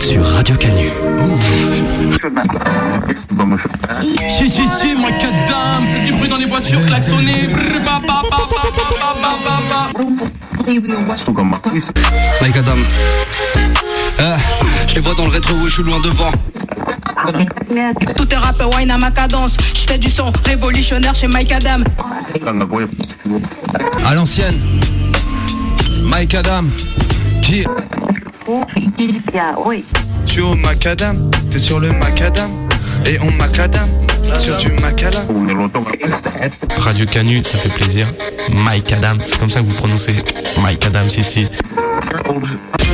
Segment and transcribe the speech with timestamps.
[0.00, 0.90] Sur Radio Canu.
[4.28, 7.48] Si, si, si, moi, quatre dames, faites du bruit dans les voitures, klaxonnez.
[12.40, 12.72] Mike Adam,
[14.20, 14.36] euh,
[14.88, 16.30] je les vois dans le rétro, où je suis loin devant.
[18.16, 19.56] Tout est rap, wine à ma cadence.
[19.74, 21.84] Je fais du son révolutionnaire chez Mike Adam.
[24.04, 24.58] À l'ancienne,
[26.02, 26.64] Mike Adam,
[27.42, 27.64] qui.
[30.26, 32.50] Je suis au macadam, t'es sur le macadam
[33.04, 33.88] Et on macadam
[34.38, 35.24] sur du macala
[36.78, 38.06] Radio Canu, ça fait plaisir.
[38.52, 40.14] Mike Adam, c'est comme ça que vous prononcez
[40.62, 41.48] Mike Adam, si, si.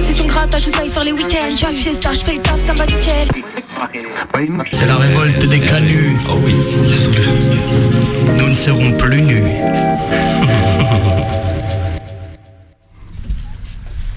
[0.04, 1.56] C'est son grattage, je sais faire les week-ends.
[1.58, 3.28] J'arrive chez Star, je fais le taf, ça va nickel.
[4.72, 6.16] C'est la révolte des canuts.
[6.28, 6.54] Oh oui,
[8.38, 9.42] nous ne serons plus nus.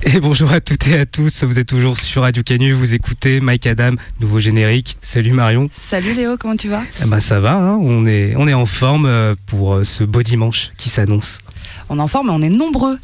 [0.13, 3.39] Et bonjour à toutes et à tous, vous êtes toujours sur Radio Canu, vous écoutez
[3.39, 4.97] Mike Adam, nouveau générique.
[5.01, 5.67] Salut Marion.
[5.73, 6.83] Salut Léo, comment tu vas?
[7.01, 10.03] Eh ben ça va, hein, on, est, on est en forme euh, pour euh, ce
[10.03, 11.39] beau dimanche qui s'annonce.
[11.89, 12.99] On est en forme, mais on est nombreux.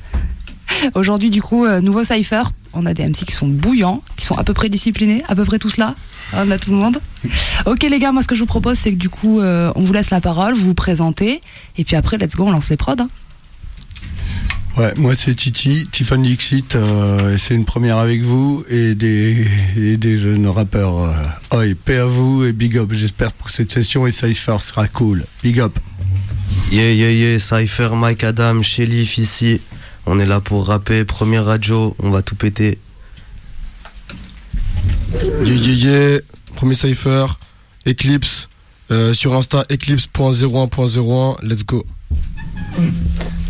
[0.94, 2.44] Aujourd'hui, du coup, euh, nouveau Cypher.
[2.74, 5.44] On a des MC qui sont bouillants, qui sont à peu près disciplinés, à peu
[5.44, 5.96] près tous là.
[6.34, 7.00] On a tout le monde.
[7.66, 9.92] Ok les gars, moi ce que je vous propose, c'est que du coup, on vous
[9.92, 11.42] laisse la parole, vous vous présentez,
[11.78, 12.96] et puis après, let's go, on lance les prods.
[12.98, 13.10] hein.
[14.78, 19.46] Ouais, moi c'est Titi, Tiffany Dixit, euh, et c'est une première avec vous et des,
[19.76, 21.02] et des jeunes rappeurs.
[21.02, 21.14] Euh,
[21.58, 22.90] Oi, paix à vous et big up.
[22.94, 25.26] J'espère pour cette session et Cypher sera cool.
[25.44, 25.78] Big up.
[26.72, 29.60] Yeah, yeah, yeah, Cypher, Mike Adam, Shelif ici.
[30.06, 32.80] On est là pour rapper, première radio, on va tout péter.
[35.44, 36.20] Yeah, yeah, yeah.
[36.56, 37.26] Premier Cypher,
[37.86, 38.48] Eclipse.
[38.90, 41.38] Euh, sur Insta, eclipse.01.01.
[41.44, 41.86] Let's go.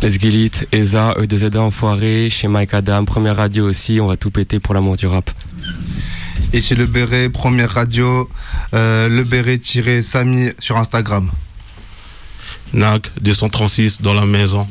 [0.02, 4.58] Les Guilites, ESA, E2ZA Enfoiré, chez Mike Adam, première radio aussi, on va tout péter
[4.58, 5.30] pour l'amour du rap.
[6.52, 8.28] Et chez Le Béret, première radio
[8.74, 11.30] euh, Le Béret-Samy sur Instagram
[12.72, 14.66] NAC 236 dans la maison.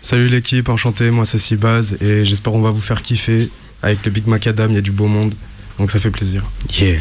[0.00, 3.50] Salut l'équipe, enchanté, moi c'est Sibaz et j'espère qu'on va vous faire kiffer.
[3.82, 5.34] Avec le Big Macadam, il y a du beau monde,
[5.78, 6.42] donc ça fait plaisir.
[6.80, 7.00] Yeah.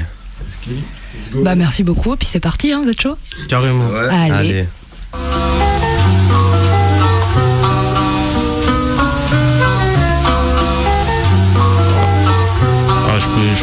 [1.36, 3.16] Bah merci beaucoup, puis c'est parti, hein, vous êtes chaud?
[3.48, 3.88] Carrément.
[4.10, 4.66] Allez.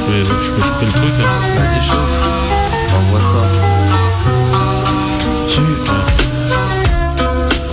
[0.09, 1.27] Peux, je peux, chauffer le truc là.
[1.57, 2.19] Vas-y, chauffe.
[2.97, 3.43] Envoie ça.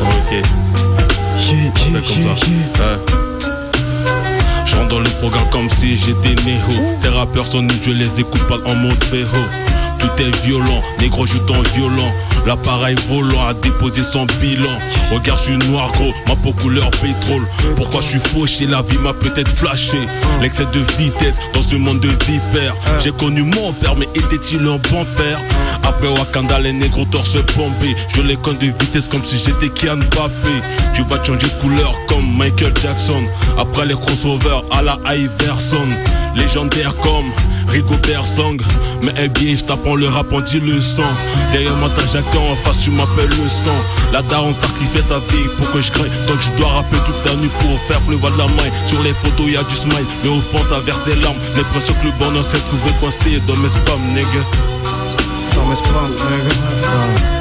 [0.02, 0.32] Ok.
[1.38, 2.34] On fait comme ça.
[2.84, 3.00] Ouais.
[4.66, 6.98] Je rentre dans le programme comme si j'étais Néo.
[6.98, 9.30] Ces rappeurs sont nuls, je les écoute pas en mode véro.
[10.06, 12.14] Tout violent, négro joue en violent.
[12.46, 14.70] L'appareil volant a déposé son bilan.
[15.12, 17.42] Regarde, je suis noir gros, ma peau couleur pétrole.
[17.76, 19.98] Pourquoi je suis fauché, la vie m'a peut-être flashé.
[20.42, 22.76] L'excès de vitesse dans ce monde de vipères.
[23.04, 25.40] J'ai connu mon père, mais était-il un bon père?
[25.84, 27.96] Après Wakanda, les négros torse bombé.
[28.16, 30.62] Je les compte de vitesse comme si j'étais Kian Mbappé.
[30.96, 33.24] Tu vas changer de couleur comme Michael Jackson.
[33.58, 35.88] Après les crossovers à la Iverson.
[36.36, 37.26] Légendaire comme
[37.68, 38.62] Rigobert Song.
[39.04, 41.04] Mais eh bien, je t'apprends le rap, on dit le sang.
[41.52, 43.76] Derrière moi, t'as en face, tu m'appelles le sang.
[44.14, 46.10] La daronne sacrifiait sa vie pour que je crée.
[46.28, 48.70] Donc je dois rapper toute la nuit pour faire pleuvoir de la main.
[48.86, 50.06] Sur les photos, y a du smile.
[50.24, 51.36] Mais au fond, ça verse des larmes.
[51.58, 54.44] L'impression que le bonheur s'est trouvé coincé dans mes spams, nigga.
[55.56, 57.35] Dans mes spams, nigga.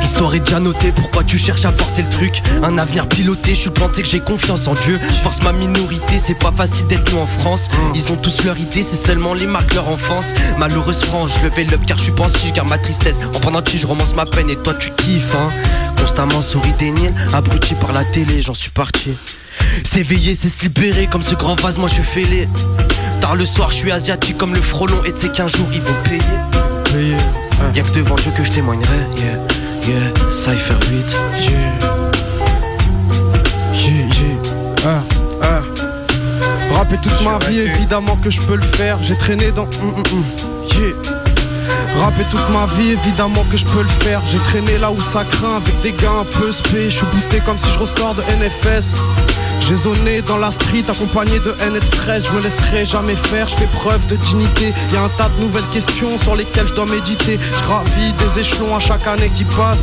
[0.00, 2.40] L'histoire est déjà notée, pourquoi tu cherches à forcer le truc?
[2.62, 5.00] Un avenir piloté, je suis planté que j'ai confiance en Dieu.
[5.24, 7.68] Force ma minorité, c'est pas facile d'être nous en France.
[7.96, 10.34] Ils ont tous leur idée, c'est seulement les marques leur enfance.
[10.56, 13.18] Malheureuse frange, je levais l'up car je suis pensif, je garde ma tristesse.
[13.34, 15.50] En pendant que je romance ma peine et toi tu kiffes hein.
[15.96, 19.10] Constamment souris des Nils, abruti par la télé, j'en suis parti.
[19.90, 22.48] S'éveiller, c'est se libérer comme ce grand vase, moi je suis fêlé.
[23.20, 25.80] Tard le soir, je suis asiatique comme le frelon Et tu sais qu'un jour ils
[25.80, 26.51] vont Payer.
[27.74, 29.38] Y'a que devant Dieu que je témoignerai, yeah,
[29.88, 31.58] yeah, Cypher 8 Yeah.
[33.72, 34.84] Yeah, yeah.
[34.84, 35.02] Ah,
[35.42, 35.62] ah.
[36.74, 39.02] Rapper toute ma vie, évidemment que je peux le faire.
[39.02, 39.64] J'ai traîné dans.
[39.64, 40.24] hum, hum.
[40.76, 40.92] Yeah.
[41.96, 44.20] Rapper toute ma vie, évidemment que je peux le faire.
[44.26, 46.90] J'ai traîné là où ça craint avec des gars un peu spé.
[46.90, 48.96] Je suis boosté comme si je ressors de NFS.
[49.68, 53.16] J'ai zoné dans la street accompagné de haine et de stress, je me laisserai jamais
[53.16, 54.72] faire, je fais preuve de dignité.
[54.92, 57.38] Y a un tas de nouvelles questions sur lesquelles je dois méditer.
[57.56, 59.82] Je gravis des échelons à chaque année qui passe.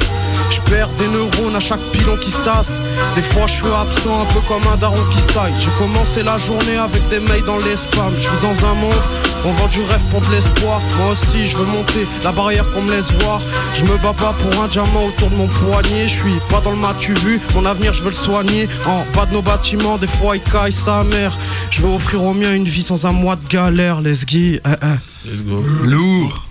[0.50, 2.82] Je perds des neurones à chaque pilon qui se tasse.
[3.16, 5.30] Des fois je suis absent un peu comme un daron qui se.
[5.60, 8.14] J'ai commencé la journée avec des mails dans les spams.
[8.18, 9.04] Je vis dans un monde
[9.46, 10.82] On vend du rêve pour de l'espoir.
[10.98, 13.42] Moi aussi, je veux monter la barrière qu'on me laisse voir.
[13.74, 16.08] Je me bats pas pour un diamant autour de mon poignet.
[16.08, 17.40] Je suis pas dans le mat, tu vu.
[17.56, 18.68] Mon avenir, je veux le soigner.
[18.86, 21.38] En bas de nos bâtiments, des fois, il caille sa mère.
[21.72, 24.02] Je veux offrir au mien une vie sans un mois de galère.
[24.02, 24.36] Let's go.
[24.36, 25.30] Eh, eh.
[25.30, 25.64] Let's go.
[25.84, 26.46] Lourd.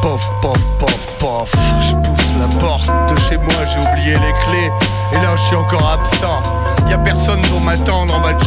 [0.00, 1.52] Pof, pof, pof, pof.
[1.80, 4.70] Je pousse la porte de chez moi, j'ai oublié les clés.
[5.12, 6.42] Et là, je suis encore absent.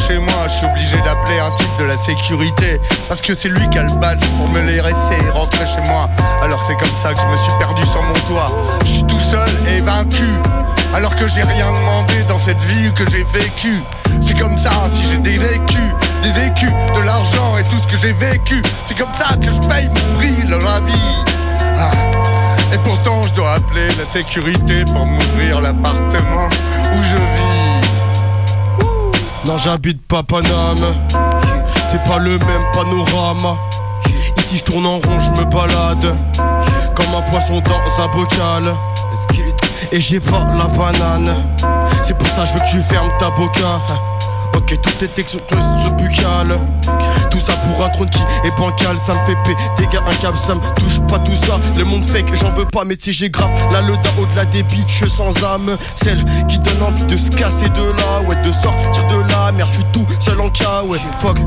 [0.08, 0.46] Chez moi.
[0.48, 2.80] Je suis obligé d'appeler un type de la sécurité.
[3.08, 6.08] Parce que c'est lui qui a le badge pour me les laisser rentrer chez moi.
[6.42, 8.50] Alors c'est comme ça que je me suis perdu sans mon toit.
[8.82, 10.24] Je suis tout seul et vaincu.
[10.94, 13.82] Alors que j'ai rien demandé dans cette vie que j'ai vécue.
[14.22, 17.98] C'est comme ça si j'ai des vécus, des écus, de l'argent et tout ce que
[17.98, 18.62] j'ai vécu.
[18.86, 21.24] C'est comme ça que je paye mon prix dans la vie.
[21.78, 21.90] Ah.
[22.72, 26.48] Et pourtant je dois appeler la sécurité pour m'ouvrir l'appartement
[26.94, 27.37] où je vis.
[29.48, 30.94] Non, j'habite pas Paname.
[31.90, 33.56] C'est pas le même panorama.
[34.36, 36.14] Ici, je tourne en rond, je me balade.
[36.94, 38.74] Comme un poisson dans un bocal.
[39.90, 41.34] Et j'ai pas la banane.
[42.02, 43.80] C'est pour ça je veux que tu fermes ta boca.
[44.58, 46.58] Ok, toutes les textes sont buccales.
[47.30, 50.36] Tout ça pour un trône qui est bancal, ça me fait péter gars un câble,
[50.36, 51.60] ça me touche pas tout ça.
[51.76, 55.06] Le monde fake, j'en veux pas, mais si j'ai grave la le au-delà des bitches
[55.06, 55.76] sans âme.
[55.94, 59.52] Celle qui donne envie de se casser de là, ouais, de sortir de là.
[59.52, 61.38] Merde, je suis tout seul en cas, ouais, fuck.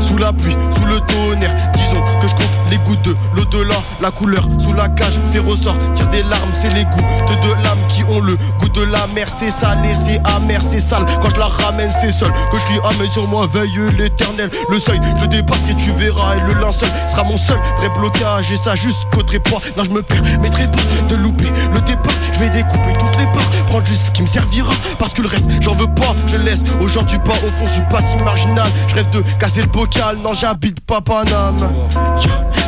[0.00, 3.76] Sous la pluie, sous le tonnerre, disons que je compte les gouttes de l'au-delà.
[4.00, 7.78] La couleur sous la cage fait ressortir des larmes, c'est les goûts de deux lames
[7.88, 9.28] qui ont le goût de la mer.
[9.28, 11.04] C'est salé, c'est amer, c'est sale.
[11.20, 14.50] Quand je la ramène, c'est seul que je crie Amen sur moi, veille l'éternel.
[14.68, 16.36] Le seuil, je dépasse et tu verras.
[16.36, 18.52] Et le linceul sera mon seul vrai blocage.
[18.52, 19.60] Et ça jusqu'au trépas.
[19.76, 22.14] Non, je me permettrai pas de louper le départ.
[22.32, 24.72] Je vais découper toutes les parts, prendre juste ce qui me servira.
[24.98, 26.14] Parce que le reste, j'en veux pas.
[26.26, 27.32] Je laisse aujourd'hui pas.
[27.32, 28.70] Au fond, je suis pas si marginal.
[28.88, 30.16] Je rêve de casser le bocal.
[30.22, 31.72] Non, j'habite pas Paname.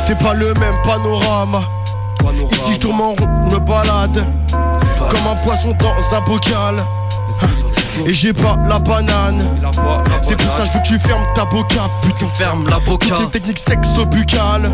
[0.05, 1.61] C'est pas le même panorama.
[2.51, 4.25] Ici, je tourne en rond, me balade.
[5.09, 6.75] Comme un poisson dans un bocal.
[8.05, 9.43] Et j'ai pas la banane
[10.21, 13.19] C'est pour ça je veux que tu fermes ta boca Putain ferme la boca Toutes
[13.19, 14.71] les techniques sexo buccales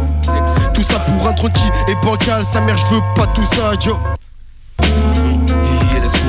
[0.74, 3.76] Tout ça pour un trône qui est bancal Sa mère je veux pas tout ça
[3.86, 3.98] yo
[6.04, 6.20] let's go.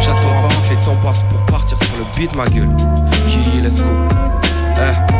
[0.00, 2.68] J'attends vraiment que les temps passent pour partir sur le beat, ma gueule.
[3.62, 4.47] Let's go.
[4.80, 5.18] Eh.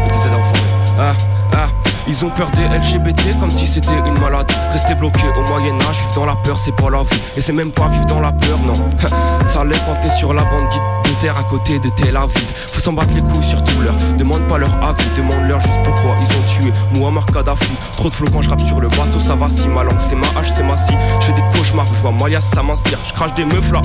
[1.00, 1.12] Ah,
[1.52, 1.66] ah.
[2.08, 4.54] Ils ont peur des LGBT comme si c'était une maladie.
[4.72, 7.20] Rester bloqué au Moyen-Âge, vivre dans la peur, c'est pas la vie.
[7.36, 8.72] Et c'est même pas vivre dans la peur, non.
[9.46, 10.68] Ça l'est quand t'es sur la bande
[11.04, 12.50] de terre à côté de Tel Aviv.
[12.66, 13.94] Faut s'en battre les couilles sur tout leur.
[14.16, 17.70] Demande pas leur avis, demande-leur juste pourquoi ils ont tué Muammar Kadhafi.
[17.96, 20.16] Trop de flots quand je rappe sur le bateau, ça va si ma langue, c'est
[20.16, 20.96] ma hache, c'est ma scie.
[21.20, 22.62] Je fais des cauchemars, je vois Maya, ça.
[23.06, 23.80] Je crache des meufs là.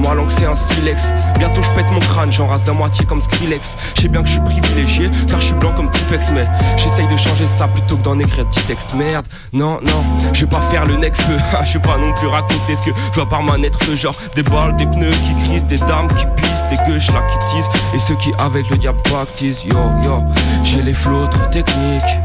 [0.00, 1.04] Ma langue c'est un silex.
[1.38, 3.76] Bientôt je pète mon crâne, j'en rase d'un moitié comme Skrillex.
[3.96, 7.06] Je sais bien que je suis privilégié car je suis blanc comme Tipex Mais j'essaye
[7.06, 8.94] de changer ça plutôt que d'en écrire petit texte.
[8.94, 10.02] Merde, non, non,
[10.32, 12.90] je vais pas faire le nec feu Je vais pas non plus raconter ce que
[13.10, 16.24] je vois par ma feu Genre des balles, des pneus qui crissent, des dames qui
[16.36, 20.24] pissent Des gueuches là qui tissent Et ceux qui avec le diable pactisent Yo, yo,
[20.64, 22.20] j'ai les flots trop techniques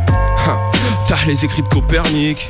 [1.08, 2.50] T'as les écrits de Copernic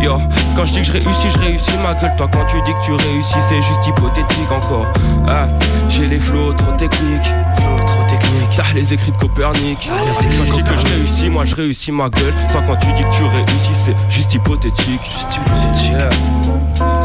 [0.00, 0.16] Yo,
[0.54, 2.14] quand je dis que je réussis, je réussis ma gueule.
[2.16, 4.86] Toi, quand tu dis que tu réussis, c'est juste hypothétique encore.
[5.28, 5.48] Ah,
[5.88, 7.34] j'ai les flots trop techniques.
[7.56, 8.50] Flow trop technique.
[8.56, 9.90] T'as les écrits de Copernic.
[9.90, 12.34] Ah, les quand je dis que je réussis, moi je réussis ma gueule.
[12.52, 15.00] Toi, quand tu dis que tu réussis, c'est juste hypothétique.
[15.04, 15.92] Juste hypothétique.
[15.92, 16.10] Yeah.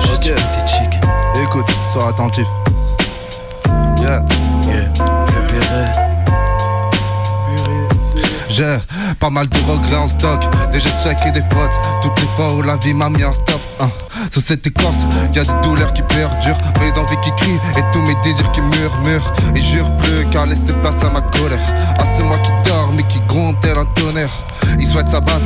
[0.01, 0.99] Juste hypothétique.
[1.43, 2.47] Écoute, sois attentif.
[3.99, 4.23] Yeah.
[4.67, 4.89] Yeah.
[4.99, 5.91] Le béret.
[8.49, 8.77] J'ai
[9.19, 10.41] pas mal de regrets en stock,
[10.71, 11.71] des échecs et des fautes.
[12.01, 13.61] Toutes les fois où la vie m'a mis en stop.
[13.79, 13.89] hein.
[14.29, 17.99] Sous cette écorce, y a des douleurs qui perdurent, mes envies qui crient et tous
[17.99, 19.33] mes désirs qui murmurent.
[19.55, 21.59] Et jure plus qu'à laisser place à ma colère,
[21.97, 24.31] à ce moi qui dort mais qui gronde tel un tonnerre.
[24.79, 25.41] Il souhaite s'abattre,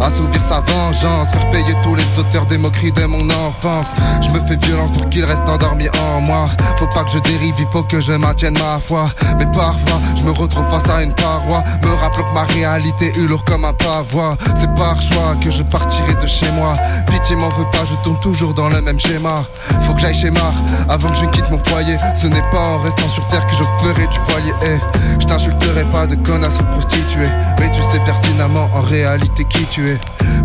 [0.00, 3.92] assouvir sa vengeance, faire payer tous les auteurs des moqueries de mon enfance.
[4.20, 6.48] Je me fais violence pour qu'il reste endormi en moi.
[6.76, 9.10] Faut pas que je dérive, il faut que je maintienne ma foi.
[9.38, 13.28] Mais parfois, je me retrouve face à une paroi, me rappelant que ma réalité est
[13.28, 14.36] lourde comme un pavois.
[14.56, 16.72] C'est par choix que je partirai de chez moi.
[17.06, 19.44] Pitié m'en veut pas, je tourne toujours dans le même schéma.
[19.82, 20.52] Faut que j'aille chez Mar
[20.88, 21.96] avant que je ne quitte mon foyer.
[22.14, 24.52] Ce n'est pas en restant sur terre que je ferai du foyer.
[24.62, 24.78] Eh,
[25.18, 27.28] je t'insulterai pas de connasse ou prostituée.
[27.58, 29.98] Mais tu sais pertinemment en réalité qui tu es.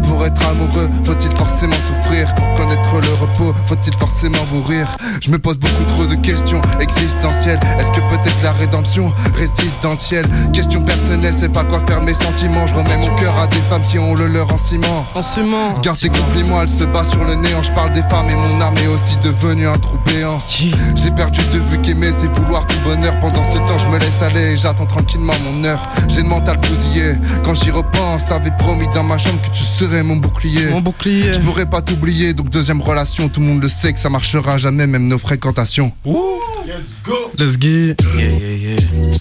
[0.07, 2.33] Pour être amoureux, faut-il forcément souffrir?
[2.35, 4.87] Pour connaître le repos, faut-il forcément mourir?
[5.21, 7.59] Je me pose beaucoup trop de questions existentielles.
[7.79, 10.25] Est-ce que peut-être la rédemption résidentielle?
[10.53, 12.67] Question personnelle, c'est pas quoi faire mes sentiments.
[12.67, 15.05] Je remets mon cœur à des femmes qui ont le leur en ciment.
[15.15, 15.79] En ciment.
[15.81, 17.63] Garde tes compliments, elle se bat sur le néant.
[17.65, 20.37] Je parle des femmes et mon âme est aussi devenu un trou béant.
[20.47, 23.19] J'ai perdu de vue qu'aimer c'est vouloir tout bonheur.
[23.19, 25.89] Pendant ce temps, je me laisse aller et j'attends tranquillement mon heure.
[26.07, 27.15] J'ai le mental bousillé.
[27.43, 30.67] Quand j'y repense, t'avais promis dans ma chambre que tu serais mon bouclier.
[30.67, 31.33] Mon bouclier.
[31.33, 34.57] Je pourrais pas t'oublier, donc deuxième relation, tout le monde le sait que ça marchera
[34.57, 35.91] jamais, même nos fréquentations.
[36.05, 37.31] Let's go.
[37.37, 37.67] Let's go.
[37.67, 39.15] Yeah, yeah, yeah.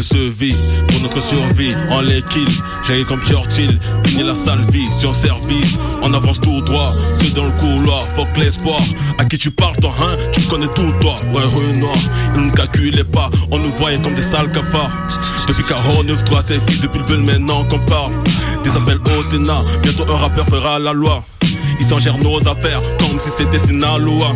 [0.00, 1.74] Pour notre survie.
[1.90, 2.48] On les kill.
[2.86, 3.80] J'ai comme Churchill.
[4.04, 5.76] Fini la sale vie sur service.
[6.02, 6.92] On avance tout droit.
[7.16, 8.04] C'est dans le couloir.
[8.14, 8.80] Fuck l'espoir.
[9.18, 10.16] À qui tu parles, toi, hein?
[10.32, 11.14] Tu connais tout, toi.
[11.32, 11.96] Ouais, Renoir.
[12.36, 13.28] Ils ne calculaient pas.
[13.50, 14.96] On nous voyait comme des sales cafards.
[15.48, 18.12] Depuis 49-3, c'est fils depuis le veulent maintenant qu'on parle.
[18.62, 19.62] Des appels au Sénat.
[19.82, 21.24] Bientôt un rappeur fera la loi.
[21.80, 24.32] Ils s'en gèrent nos affaires comme si c'était Sinaloa.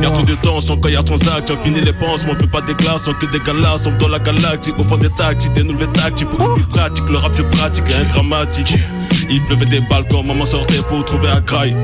[0.00, 1.56] Y'a trop de temps sans quand y'a transaction.
[1.62, 4.18] Fini les penses, on fait pas des classes, on que des galas, on dans la
[4.18, 4.72] galaxie.
[4.78, 6.30] Au fond des tactiques, des nouvelles tactiques.
[6.30, 8.74] Beaucoup plus pratique, le rap je pratique et dramatique.
[9.30, 11.76] Il pleuvait des balcons, maman sortait pour trouver un graille.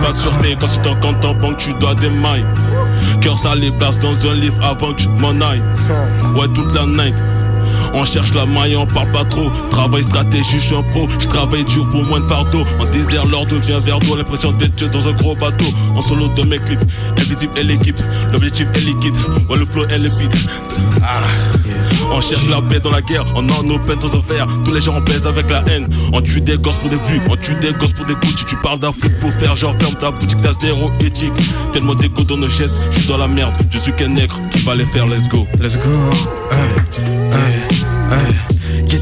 [0.00, 0.94] Pas de sûreté quand c'est en
[1.34, 2.44] banque, tu dois des mailles.
[3.20, 5.62] Cœur salé, place dans un livre avant que je m'en aille.
[6.36, 7.16] Ouais, toute la night.
[7.94, 9.50] On cherche la maille, on parle pas trop.
[9.70, 11.08] Travail stratégique, je suis un pro.
[11.18, 12.64] Je travaille dur pour moins de fardeau.
[12.78, 14.16] En désert, l'or devient vers d'eau.
[14.16, 15.66] L'impression d'être Dieu dans un gros bateau.
[15.94, 16.82] En solo de mes clips,
[17.18, 18.00] invisible est l'équipe.
[18.32, 19.16] L'objectif est liquide,
[19.48, 20.32] ouais, le flow est le beat.
[21.02, 21.22] Ah.
[22.10, 24.46] On cherche la paix dans la guerre, on en peines dans un verre.
[24.64, 25.88] Tous les gens on baise avec la haine.
[26.12, 28.44] On tue des gosses pour des vues, on tue des gosses pour des coups.
[28.46, 31.32] Tu parles d'un flip pour faire genre ferme ta boutique, t'as zéro éthique.
[31.72, 33.54] Tellement d'égo dans nos gestes, je suis dans la merde.
[33.70, 35.46] Je suis qu'un nègre qui va les faire, let's go.
[35.60, 35.90] Let's go.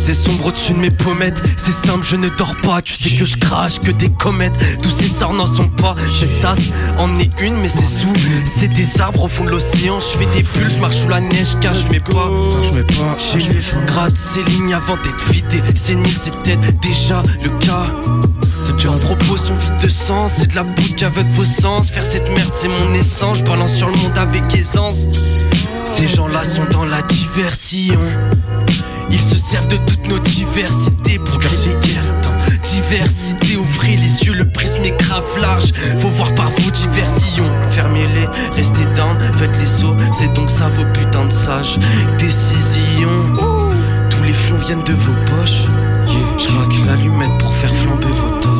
[0.06, 1.42] C'est sombre au-dessus de mes pommettes.
[1.62, 2.80] C'est simple je ne dors pas.
[2.82, 4.54] Tu sais que je crache que des comètes.
[4.82, 5.96] Tous ces sorts n'en sont pas.
[6.12, 8.12] Je tasse en ai une mais c'est sous.
[8.44, 9.98] C'est des arbres au fond de l'océan.
[9.98, 12.30] Je fais des bulles je marche sous la neige cache mes pas.
[12.62, 13.16] Je mets pas.
[13.18, 15.60] J'ai lui gratte ces lignes avant d'être vidé.
[15.74, 17.86] C'est nul c'est peut-être déjà le cas.
[18.86, 21.90] Leurs propos sont vides de sens, c'est de la boucle avec vos sens.
[21.90, 23.38] Faire cette merde, c'est mon essence.
[23.38, 25.08] Je balance sur le monde avec aisance.
[25.84, 27.98] Ces gens-là sont dans la diversion.
[30.16, 33.56] Nos diversités pour créer des guerres dans diversité.
[33.56, 35.72] Ouvrez les yeux, le prisme est grave large.
[36.00, 37.50] Faut voir par vos diversions.
[37.70, 39.96] Fermez-les, restez down, faites les sauts.
[40.12, 41.78] C'est donc ça vos putains de sages
[42.18, 43.22] décisions.
[44.10, 45.66] Tous les fonds viennent de vos poches.
[46.38, 48.55] Je raque l'allumette pour faire flamber vos torches.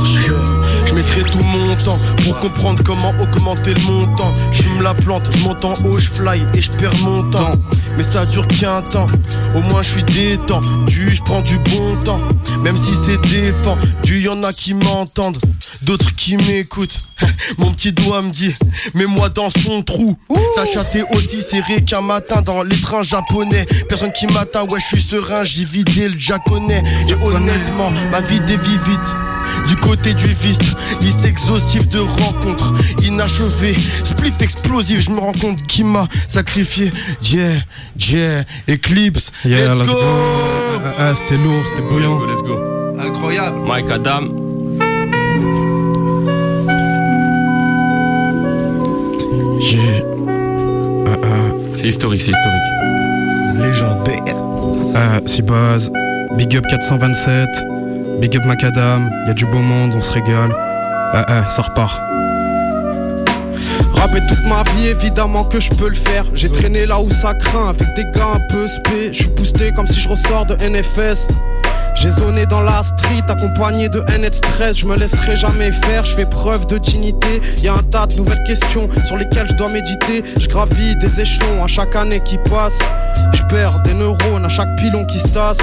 [0.96, 4.32] Je mettrai tout mon temps pour comprendre comment augmenter le montant.
[4.50, 7.50] Je me la plante, je monte en haut, je fly et je perds mon temps.
[7.98, 9.06] Mais ça dure qu'un temps,
[9.54, 12.20] au moins je suis détendu, je prends du bon temps.
[12.62, 15.36] Même si c'est défendu, y en a qui m'entendent,
[15.82, 16.96] d'autres qui m'écoutent.
[17.58, 18.54] Mon petit doigt me dit,
[18.94, 20.16] mets-moi dans son trou.
[20.54, 20.64] Ça
[21.12, 23.66] aussi serré qu'un matin dans les trains japonais.
[23.86, 26.82] Personne qui m'atteint, ouais, je suis serein, j'ai vidé le japonais.
[27.06, 29.25] Et honnêtement, ma vie dévie vite.
[29.66, 30.58] Du côté du vice,
[31.00, 32.72] liste exhaustive de rencontres
[33.04, 36.92] inachevées, spliff explosif, je me rends compte qui m'a sacrifié.
[37.22, 37.60] Yeah,
[37.98, 39.98] yeah, Eclipse, Yeah, let's, let's go.
[39.98, 40.04] go.
[40.84, 42.18] Ah, ah, c'était lourd, c'était bouillant.
[42.26, 43.00] Let's go, let's go.
[43.00, 43.58] Incroyable.
[43.66, 44.30] Mike Adam.
[49.60, 50.02] Yeah.
[51.06, 51.28] Ah, ah.
[51.72, 52.62] C'est historique, c'est historique.
[53.58, 54.36] Légendaire.
[54.94, 55.90] Ah, si base.
[56.36, 57.75] Big up 427.
[58.20, 59.10] Big up Macadam.
[59.26, 60.50] Y a du beau monde, on se régale.
[61.12, 62.00] Ah, ah, ça repart.
[63.92, 66.24] Rapper toute ma vie, évidemment que je peux le faire.
[66.34, 69.10] J'ai traîné là où ça craint, avec des gars un peu spé.
[69.12, 71.28] Je suis boosté comme si je ressors de NFS.
[71.94, 74.78] J'ai zoné dans la street, accompagné de haine et stress.
[74.78, 77.40] Je me laisserai jamais faire, je fais preuve de dignité.
[77.62, 80.22] Y a un tas de nouvelles questions sur lesquelles je dois méditer.
[80.38, 82.78] Je gravis des échelons à chaque année qui passe.
[83.34, 85.58] Je perds des neurones à chaque pilon qui se tasse.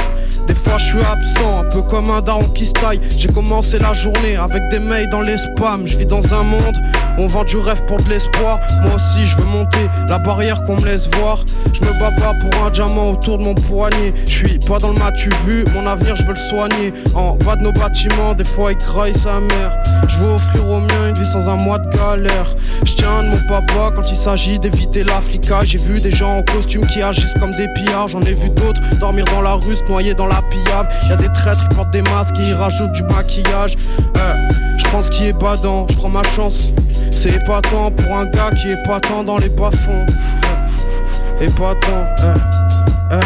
[0.48, 3.00] Des fois je suis absent, un peu comme un daron qui se taille.
[3.18, 5.86] J'ai commencé la journée avec des mails dans les spams.
[5.86, 6.78] Je vis dans un monde,
[7.18, 8.60] on vend du rêve pour de l'espoir.
[8.84, 11.44] Moi aussi je veux monter la barrière qu'on me laisse voir.
[11.74, 14.14] Je me bats pas pour un diamant autour de mon poignet.
[14.26, 16.94] Je suis pas dans le tu vu, mon avenir je veux le soigner.
[17.14, 19.78] En bas de nos bâtiments, des fois il craille sa mère.
[20.08, 22.56] Je veux offrir aux miens une vie sans un mois de galère.
[22.86, 25.22] Je tiens de mon papa quand il s'agit d'éviter la.
[25.64, 28.10] J'ai vu des gens en costume qui agissent comme des pillards.
[28.10, 30.88] J'en ai vu d'autres dormir dans la rue, se noyer dans la pillave.
[31.10, 33.78] Y a des traîtres qui portent des masques et ils rajoutent du maquillage.
[34.18, 34.34] Euh,
[34.78, 36.70] je pense qu'il est badant, je prends ma chance.
[37.12, 40.06] C'est épatant pour un gars qui est épatant dans les bas-fonds.
[41.40, 42.36] Épatant, euh,
[43.12, 43.20] euh.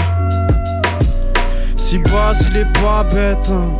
[1.76, 3.50] Si basse, il est pas bête.
[3.52, 3.78] hein.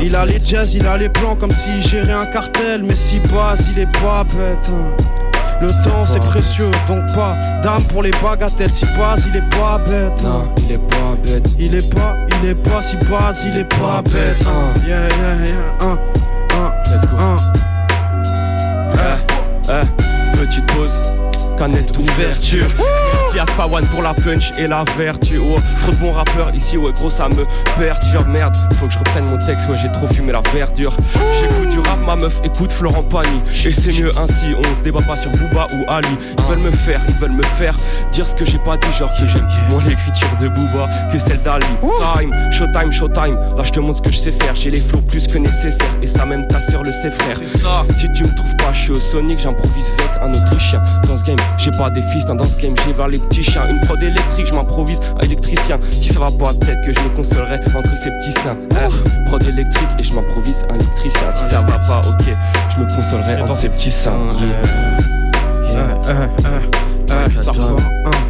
[0.00, 2.82] Il a les jazz, il a les plans comme s'il gérait un cartel.
[2.82, 4.70] Mais si basse, il est pas bête.
[4.70, 4.94] hein.
[5.60, 7.34] Le temps c'est précieux, donc pas
[7.64, 8.70] d'âme pour les bagatelles.
[8.70, 10.22] Si base, il est pas bête.
[10.22, 11.46] Non, il est pas bête.
[11.58, 14.40] Il est pas, il est pas si base, il est pas bête.
[14.46, 14.72] hein.
[14.86, 15.90] Yeah, yeah, yeah.
[15.92, 15.98] Un,
[16.90, 17.16] Let's go.
[17.18, 17.38] un.
[18.94, 20.98] Eh, eh, petite pause.
[21.56, 22.68] Canette ouverture.
[23.38, 25.38] Merci à Fawan pour la punch et la vertu.
[25.38, 27.46] Oh, trop de bons rappeurs ici, ouais, gros, ça me
[27.78, 28.26] perturbe.
[28.26, 30.96] Merde, faut que je reprenne mon texte, ouais, j'ai trop fumé la verdure.
[31.38, 33.40] J'écoute du rap, ma meuf écoute Florent Pagny.
[33.64, 36.08] Et c'est mieux ainsi, on se débat pas sur Booba ou Ali.
[36.36, 37.76] Ils veulent me faire, ils veulent me faire
[38.10, 41.40] dire ce que j'ai pas dit, genre que j'aime moins l'écriture de Booba que celle
[41.42, 41.66] d'Ali.
[42.16, 43.38] Time, showtime, showtime.
[43.56, 44.56] Là, je te montre ce que je sais faire.
[44.56, 45.86] J'ai les flots plus que nécessaire.
[46.02, 47.36] Et ça, même ta sœur le sait, frère.
[47.46, 47.84] ça.
[47.94, 50.82] Si tu me trouves pas, je suis au Sonic, j'improvise avec un Autrichien.
[51.06, 53.62] Dans ce game, j'ai pas des fils, dans ce game, j'ai vers les petits chiens.
[53.68, 55.78] Une prod électrique, je m'improvise à électricien.
[55.90, 58.56] Si ça va pas, peut-être que je me consolerai entre ces petits seins.
[59.26, 61.30] Prod électrique et je m'improvise un électricien.
[61.30, 62.26] Si ça va pas, ok,
[62.74, 64.18] je me consolerai entre ces petits seins.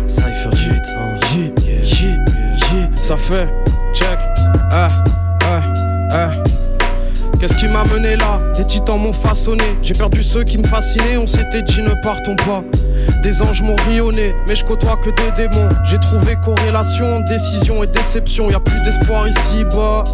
[0.09, 1.53] Cypher J,
[1.83, 2.19] J,
[2.57, 3.49] J, ça fait
[3.95, 4.19] check.
[4.73, 4.89] Eh,
[5.43, 5.61] eh,
[6.13, 6.58] eh.
[7.39, 9.63] Qu'est-ce qui m'a mené là Des titans m'ont façonné.
[9.81, 11.17] J'ai perdu ceux qui me fascinaient.
[11.17, 12.65] On s'était dit ne partons pas.
[13.23, 15.69] Des anges m'ont rionné, mais je côtoie que des démons.
[15.85, 18.51] J'ai trouvé corrélation, décision et déception.
[18.51, 20.05] Y a plus d'espoir ici bas.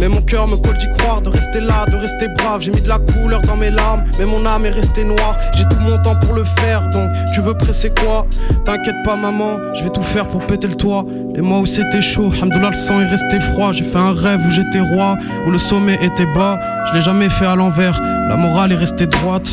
[0.00, 2.60] Mais mon cœur me colle d'y croire, de rester là, de rester brave.
[2.62, 5.36] J'ai mis de la couleur dans mes larmes, mais mon âme est restée noire.
[5.54, 8.26] J'ai tout mon temps pour le faire, donc tu veux presser quoi?
[8.64, 11.04] T'inquiète pas, maman, je vais tout faire pour péter le toit.
[11.34, 13.72] Les mois où c'était chaud, Hamdoullah, le sang est resté froid.
[13.72, 16.58] J'ai fait un rêve où j'étais roi, où le sommet était bas.
[16.88, 19.50] Je l'ai jamais fait à l'envers, la morale est restée droite.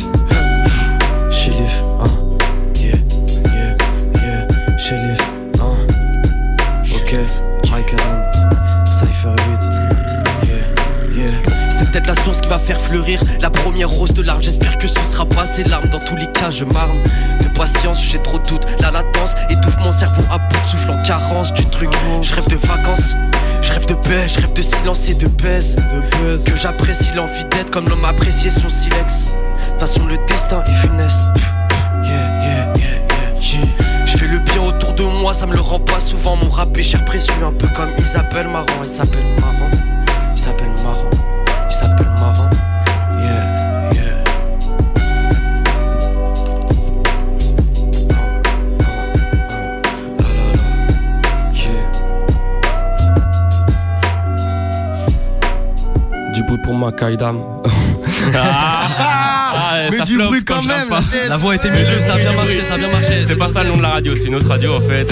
[12.50, 14.42] Va faire fleurir la première rose de l'arbre.
[14.42, 15.88] J'espère que ce sera pas ces larmes.
[15.88, 17.00] Dans tous les cas, je m'arme
[17.40, 18.02] de patience.
[18.02, 18.66] J'ai trop de doutes.
[18.80, 21.90] La latence étouffe mon cerveau à bout de souffle en carence du truc.
[22.22, 23.14] Je rêve de vacances.
[23.62, 25.76] Je rêve de paix, je rêve de silence et de baise.
[26.44, 29.26] Que j'apprécie l'envie d'être comme l'homme appréciait son silex.
[29.26, 31.22] De toute façon, le destin est funeste.
[32.02, 33.66] Yeah, yeah, yeah.
[34.06, 36.34] Je fais le bien autour de moi, ça me le rend pas souvent.
[36.34, 38.82] Mon rap est cher précieux, un peu comme Isabelle Marant.
[38.82, 39.70] Il s'appelle Marant.
[56.92, 57.38] Kaidam.
[59.52, 60.96] Ah, Mais ça du bruit quand même, pas.
[61.00, 61.28] la tête.
[61.28, 63.24] La voix était mieux, ça a bien marché, ça a bien marché.
[63.26, 65.08] C'est pas ça le nom de la radio, c'est une autre radio en fait.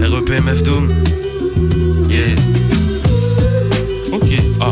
[0.00, 0.90] REPMF Doom.
[2.08, 2.34] Yeah.
[4.12, 4.70] Ok, ah,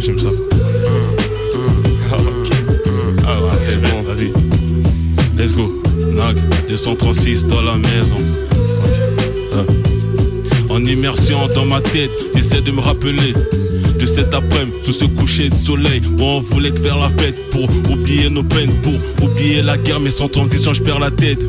[0.00, 0.28] j'aime ça.
[2.12, 2.50] Ah, ok.
[3.26, 4.32] Ah, ouais, c'est bon, vas-y.
[5.36, 5.82] Let's go.
[6.12, 6.36] Nag,
[6.68, 8.16] 236 dans la maison.
[10.84, 13.32] En immersion dans ma tête, j'essaie de me rappeler
[13.98, 17.48] de cet après-midi sous ce coucher de soleil où on voulait que faire la fête
[17.48, 18.92] pour oublier nos peines, pour
[19.26, 21.40] oublier la guerre, mais sans transition, je perds la tête.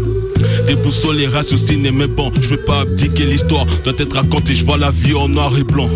[0.68, 4.92] Déboussolé, raciociné, mais bon, je peux pas abdiquer l'histoire, doit être racontée, je vois la
[4.92, 5.90] vie en noir et blanc.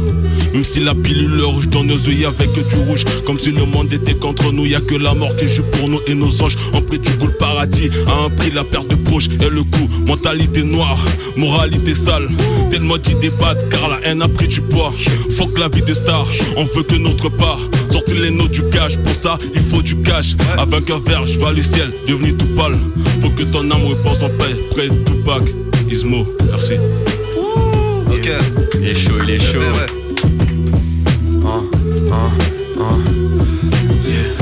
[0.53, 3.91] Même si la pilule rouge dans nos yeux avec du rouge, comme si le monde
[3.93, 6.57] était contre nous, y a que la mort qui joue pour nous et nos anges.
[6.73, 9.63] Ont pris du coup le paradis, à un prix la perte de proche et le
[9.63, 10.99] coup, mentalité noire,
[11.35, 12.29] moralité sale,
[12.71, 14.93] tellement d'y débattent car la haine a pris du poids.
[15.31, 16.25] Faut que la vie de star,
[16.57, 17.59] on veut que notre part,
[17.91, 20.35] sortir les notes du cash, pour ça il faut du cash.
[20.57, 22.77] Avec un verre, je vois le ciel, devenu tout pâle.
[23.21, 25.43] Faut que ton âme repose en paix, près de Tupac,
[25.89, 26.73] Ismo, merci.
[28.07, 28.29] Ok.
[28.81, 29.59] Il est chaud, il est chaud.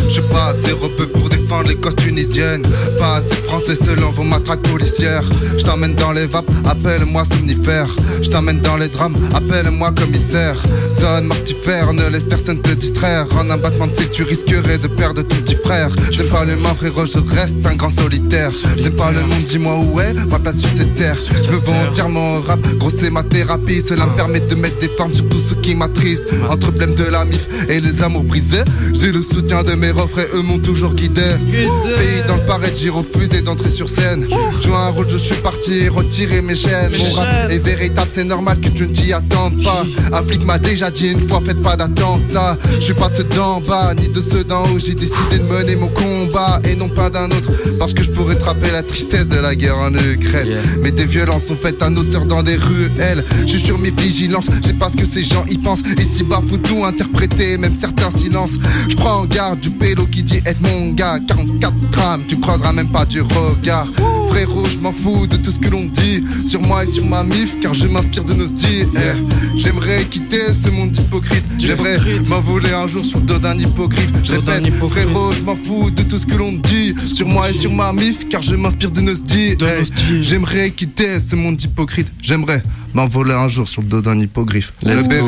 [0.07, 2.63] Je suis pas assez rebeu pour défendre les causes tunisiennes
[2.97, 5.23] Pas assez français selon vos matraques policières
[5.57, 7.87] Je t'emmène dans les vapes, appelle-moi somnifère
[8.21, 10.61] Je t'emmène dans les drames, appelle-moi commissaire.
[10.93, 13.27] Zone mortifère, ne laisse personne te distraire.
[13.37, 15.89] En un battement de cils tu risquerais de perdre ton petit frère.
[16.11, 18.51] J'aime pas le monde frérot, je reste un grand solitaire.
[18.77, 21.17] J'aime pas le monde, dis-moi où est ma place sur cette terre.
[21.17, 23.81] Je me vends entièrement au rap, gros c'est ma thérapie.
[23.87, 26.23] Cela me permet de mettre des formes sur tout ce qui m'attriste.
[26.49, 30.25] Entre blême de la mif et les amours brisés J'ai le soutien de mes refrains,
[30.33, 31.21] eux m'ont toujours guidé.
[31.51, 34.27] Pays dans le paraître, j'ai refusé d'entrer sur scène.
[34.61, 36.91] Joue un rôle, je suis parti retirer mes chaînes.
[36.97, 39.85] Mon rap est véritable, c'est normal que tu ne t'y attendes pas.
[40.11, 42.57] Un flic m'a déjà dit une fois, faites pas d'attentat.
[42.75, 44.79] Je suis pas de ceux d'en bas, ni de ceux d'en haut.
[44.79, 47.51] J'ai décidé de mener mon combat et non pas d'un autre.
[47.77, 50.57] Parce que je pourrais trapper la tristesse de la guerre en Ukraine.
[50.81, 53.23] Mais des violences sont faites à nos sœurs dans des ruelles.
[53.41, 55.83] Je suis sur mes vigilances, je sais pas ce que ces gens y pensent.
[55.99, 58.53] Ici bas, faut tout interpréter, même certains silences.
[58.89, 61.19] Je prends en garde du pélo qui dit être mon gars.
[61.27, 63.87] 44 grammes, tu croiseras même pas du regard.
[64.29, 67.23] Frérot, je m'en fous de tout ce que l'on dit sur moi et sur ma
[67.23, 68.83] mif, car je m'inspire de nos dits.
[68.95, 71.43] Eh, J'aimerais quitter ce monde hypocrite.
[71.59, 71.97] J'aimerais
[72.29, 74.09] m'envoler un jour sur le dos d'un hypocrite.
[74.23, 77.53] Je répète, frérot, je m'en fous de tout ce que l'on dit sur moi et
[77.53, 79.57] sur ma mif, car je m'inspire de nos dits.
[79.59, 79.83] Eh,
[80.23, 82.07] J'aimerais quitter ce monde hypocrite.
[82.21, 84.73] J'aimerais m'envoler un jour sur le dos d'un hippogriffe.
[84.85, 85.23] Le béret.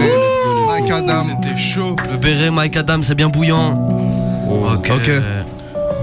[0.68, 1.26] Mike Adam.
[1.42, 1.96] C'était chaud.
[2.12, 3.74] Le béret Mike Adam, c'est bien bouillant.
[4.50, 4.92] Ok.
[4.96, 5.12] Ok.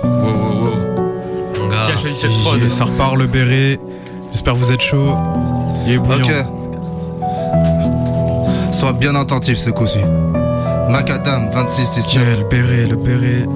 [0.05, 1.87] Mon gars.
[1.87, 3.79] Qui a choisi cette prod Ça repart le béret.
[4.37, 5.16] J'espère que vous êtes chaud.
[5.87, 6.27] Il est bouillant.
[6.27, 6.35] Ok.
[8.70, 10.01] Sois bien attentif ce coup-ci.
[10.90, 13.46] Macadam 26 6 Le béret, le béret.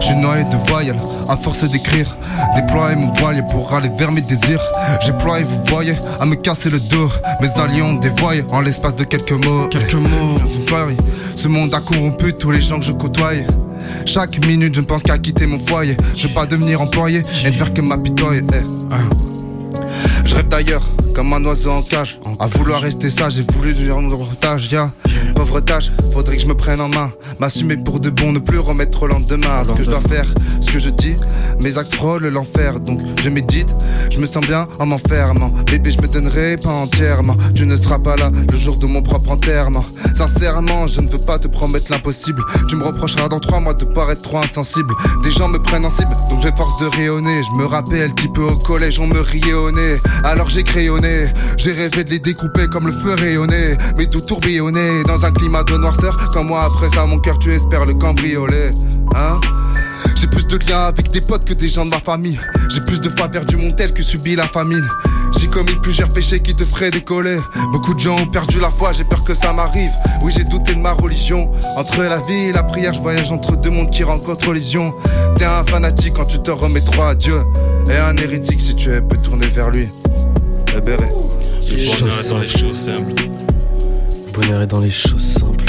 [0.00, 0.96] Je suis noyé de voyelles,
[1.28, 2.16] à force d'écrire.
[2.56, 4.60] Déployer mon voilier pour aller vers mes désirs.
[5.02, 7.08] J'ai ployé, vous voyez, à me casser le dos.
[7.40, 9.68] Mes alliés ont dévoyé en l'espace de quelques mots.
[9.68, 10.34] Quelques mots.
[11.36, 13.34] Ce monde a corrompu tous les gens que je côtoie.
[14.08, 15.94] Chaque minute, je ne pense qu'à quitter mon foyer.
[16.16, 18.40] Je veux pas devenir employé et ne faire que m'apitoyer.
[18.54, 18.96] eh.
[20.24, 20.82] Je rêve d'ailleurs,
[21.14, 22.18] comme un oiseau en cage.
[22.40, 24.68] À vouloir rester sage, j'ai voulu devenir un otage.
[24.72, 24.90] Yeah.
[25.38, 27.12] Pauvre tâche, faudrait que je me prenne en main.
[27.38, 29.62] M'assumer pour de bon, ne plus remettre au lendemain.
[29.62, 30.26] Ce que je dois faire,
[30.60, 31.14] ce que je dis,
[31.62, 32.80] mes actes frôlent l'enfer.
[32.80, 33.68] Donc je médite,
[34.10, 35.52] je me sens bien en m'enfermant.
[35.70, 37.36] Bébé, je me donnerai pas entièrement.
[37.54, 39.84] Tu ne seras pas là le jour de mon propre enterrement.
[40.12, 42.42] Sincèrement, je ne veux pas te promettre l'impossible.
[42.68, 44.92] Tu me reprocheras dans trois mois de paraître trop insensible.
[45.22, 47.42] Des gens me prennent en cible, donc j'ai force de rayonner.
[47.44, 49.98] Je me rappelle, petit peu au collège, on me riait au nez.
[50.24, 53.76] Alors j'ai crayonné, j'ai rêvé de les découper comme le feu rayonné.
[53.96, 56.16] Mais tout tourbillonné dans un climat de noirceur.
[56.32, 58.70] Comme moi, après ça, mon cœur, tu espères le cambrioler.
[59.14, 59.40] Hein?
[60.14, 62.38] J'ai plus de liens avec des potes que des gens de ma famille.
[62.70, 64.86] J'ai plus de fois perdu mon tel que subi la famine.
[65.38, 67.38] J'ai commis plusieurs péchés qui te feraient décoller.
[67.72, 69.90] Beaucoup de gens ont perdu la foi, j'ai peur que ça m'arrive.
[70.22, 71.52] Oui, j'ai douté de ma religion.
[71.76, 74.92] Entre la vie et la prière, je voyage entre deux mondes qui rencontrent collision.
[75.36, 77.40] T'es un fanatique quand tu te remets trop à Dieu.
[77.88, 79.86] Et un hérétique si tu es, peux tourner vers lui.
[80.74, 83.14] Le bonheur est dans les choses simples.
[84.38, 85.64] Bonheur est dans les choses simples.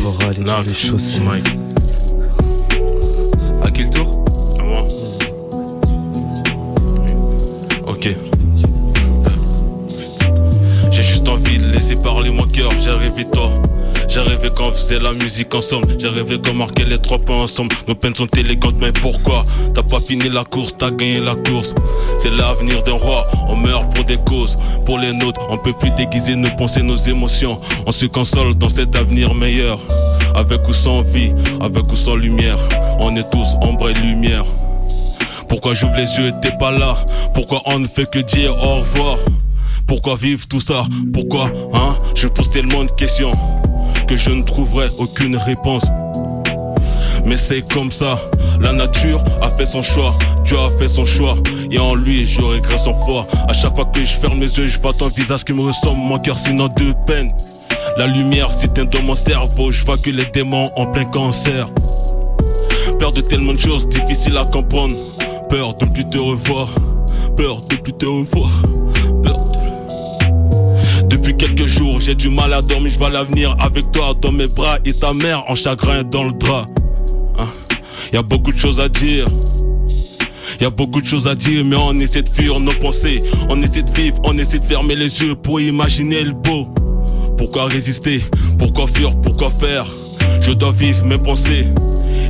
[0.00, 1.42] Morale est dans les choses simples.
[3.60, 4.24] À qui le tour
[4.60, 4.86] À moi.
[7.88, 8.08] Ok.
[10.92, 12.70] J'ai juste envie de laisser parler mon cœur.
[12.78, 13.50] J'ai rêvé toi.
[14.08, 15.96] J'ai rêvé quand on faisait la musique ensemble.
[15.98, 17.74] J'ai rêvé qu'on marquait les trois points ensemble.
[17.86, 19.44] Nos peines sont élégantes, mais pourquoi?
[19.74, 21.74] T'as pas fini la course, t'as gagné la course.
[22.18, 23.24] C'est l'avenir d'un roi.
[23.48, 25.40] On meurt pour des causes, pour les nôtres.
[25.50, 27.56] On peut plus déguiser nos pensées, nos émotions.
[27.86, 29.78] On se console dans cet avenir meilleur.
[30.34, 32.56] Avec ou sans vie, avec ou sans lumière.
[33.00, 34.44] On est tous ombre et lumière.
[35.48, 36.96] Pourquoi j'ouvre les yeux, t'es pas là?
[37.34, 39.18] Pourquoi on ne fait que dire au revoir?
[39.86, 40.84] Pourquoi vivre tout ça?
[41.12, 41.94] Pourquoi, hein?
[42.14, 43.32] Je pose tellement de questions
[44.06, 45.84] que je ne trouverai aucune réponse.
[47.24, 48.18] Mais c'est comme ça,
[48.60, 50.12] la nature a fait son choix,
[50.44, 51.36] Dieu a fait son choix,
[51.70, 53.24] et en lui je regrette son foi.
[53.48, 55.98] À chaque fois que je ferme les yeux, je vois ton visage qui me ressemble,
[55.98, 57.32] mon cœur sinon de peine.
[57.96, 61.68] La lumière s'éteint dans mon cerveau, je vois que les démons en plein cancer.
[62.98, 64.94] Peur de tellement de choses difficiles à comprendre,
[65.50, 66.68] peur de plus te revoir,
[67.36, 68.50] peur de plus te revoir.
[71.26, 74.46] Depuis quelques jours, j'ai du mal à dormir, je vois l'avenir avec toi dans mes
[74.46, 76.68] bras et ta mère en chagrin dans le drap.
[77.40, 77.46] Hein?
[78.12, 79.26] Y a beaucoup de choses à dire.
[80.60, 83.20] Y a beaucoup de choses à dire, mais on essaie de fuir nos pensées.
[83.48, 86.68] On essaie de vivre, on essaie de fermer les yeux pour imaginer le beau.
[87.36, 88.22] Pourquoi résister?
[88.56, 89.20] Pourquoi fuir?
[89.20, 89.88] Pourquoi faire?
[90.40, 91.66] Je dois vivre mes pensées,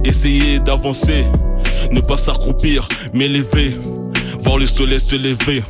[0.07, 1.27] essayer d'avancer,
[1.93, 3.77] ne pas s'accroupir, m'élever,
[4.41, 5.63] voir le soleil se lever.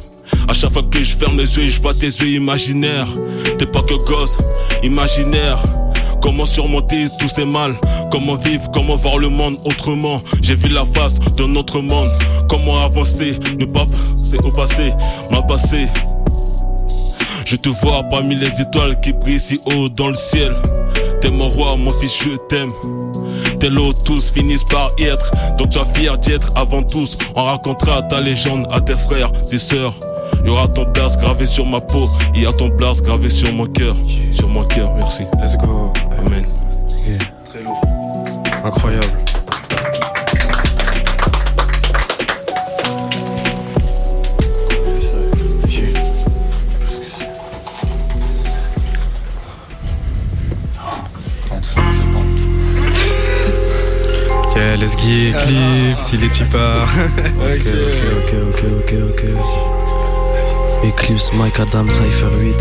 [0.48, 3.08] À chaque fois que je ferme les yeux, je vois tes yeux imaginaires.
[3.58, 4.36] T'es pas que gosse,
[4.82, 5.60] imaginaire.
[6.22, 7.74] Comment surmonter tous ces mal?
[8.10, 10.22] Comment vivre, comment voir le monde autrement?
[10.42, 12.08] J'ai vu la face de notre monde.
[12.48, 14.92] Comment avancer, ne pas passer au passé,
[15.30, 15.88] m'a passé?
[17.44, 20.54] Je te vois parmi les étoiles qui brillent si haut dans le ciel.
[21.20, 22.72] T'es mon roi, mon fils, je t'aime.
[23.58, 25.32] Tes lots tous finissent par y être.
[25.58, 27.18] Donc sois fier d'y être avant tous.
[27.34, 29.94] On racontera ta légende à tes frères, tes sœurs
[30.44, 33.66] y aura ton blast gravé sur ma peau, y a ton blast gravé sur mon
[33.66, 33.94] cœur.
[34.32, 35.24] Sur mon cœur, merci.
[35.40, 35.92] Let's go.
[36.18, 36.44] Amen.
[37.50, 37.80] Très lourd.
[38.64, 39.06] Incroyable.
[45.64, 45.80] Ok.
[54.78, 56.88] let's get clips, il est tu pars.
[57.38, 57.66] ok,
[58.16, 59.75] ok, ok, ok, ok.
[60.84, 62.56] Eclipse, Mike Adam, Cypher 8.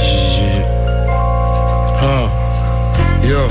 [0.00, 0.64] GG.
[2.00, 2.28] Ah,
[3.22, 3.48] yo.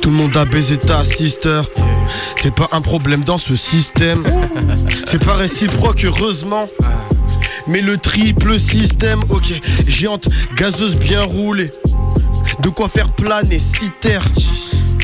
[0.00, 1.62] Tout le monde a baisé ta sister.
[2.36, 4.24] C'est pas un problème dans ce système.
[5.06, 6.66] C'est pas réciproque, heureusement.
[7.66, 9.60] Mais le triple système, ok.
[9.86, 11.70] Géante, gazeuse bien roulée.
[12.60, 14.24] De quoi faire planer, si terre.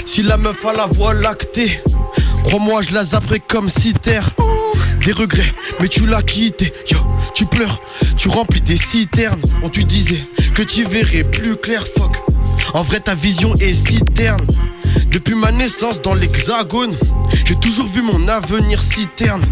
[0.05, 1.79] Si la meuf a la voix lactée,
[2.47, 4.31] crois-moi, je la zapperai comme si terre.
[5.05, 6.73] Des regrets, mais tu l'as quitté.
[6.91, 6.99] Yo,
[7.35, 7.81] tu pleures,
[8.17, 9.41] tu remplis tes citernes.
[9.63, 12.23] On te disait que tu verrais plus clair, fuck.
[12.75, 14.45] En vrai, ta vision est si terne.
[15.11, 16.95] Depuis ma naissance dans l'hexagone,
[17.45, 19.43] j'ai toujours vu mon avenir si terne.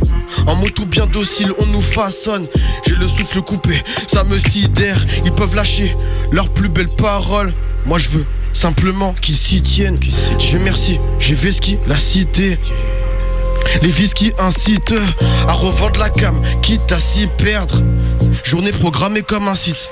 [0.47, 2.47] En moto bien docile, on nous façonne.
[2.87, 5.05] J'ai le souffle coupé, ça me sidère.
[5.25, 5.97] Ils peuvent lâcher
[6.31, 7.53] leurs plus belles paroles.
[7.87, 9.99] Moi, je veux simplement qu'ils s'y tiennent.
[10.39, 12.59] Je merci, j'ai Veski, la cité.
[13.83, 14.95] Les vis qui incitent
[15.49, 17.83] à revendre la cam, quitte à s'y perdre.
[18.45, 19.91] Journée programmée comme un site.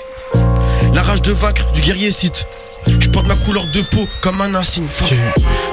[0.94, 2.46] La rage de vaincre du guerrier site.
[3.12, 4.86] Porte ma couleur de peau comme un insigne.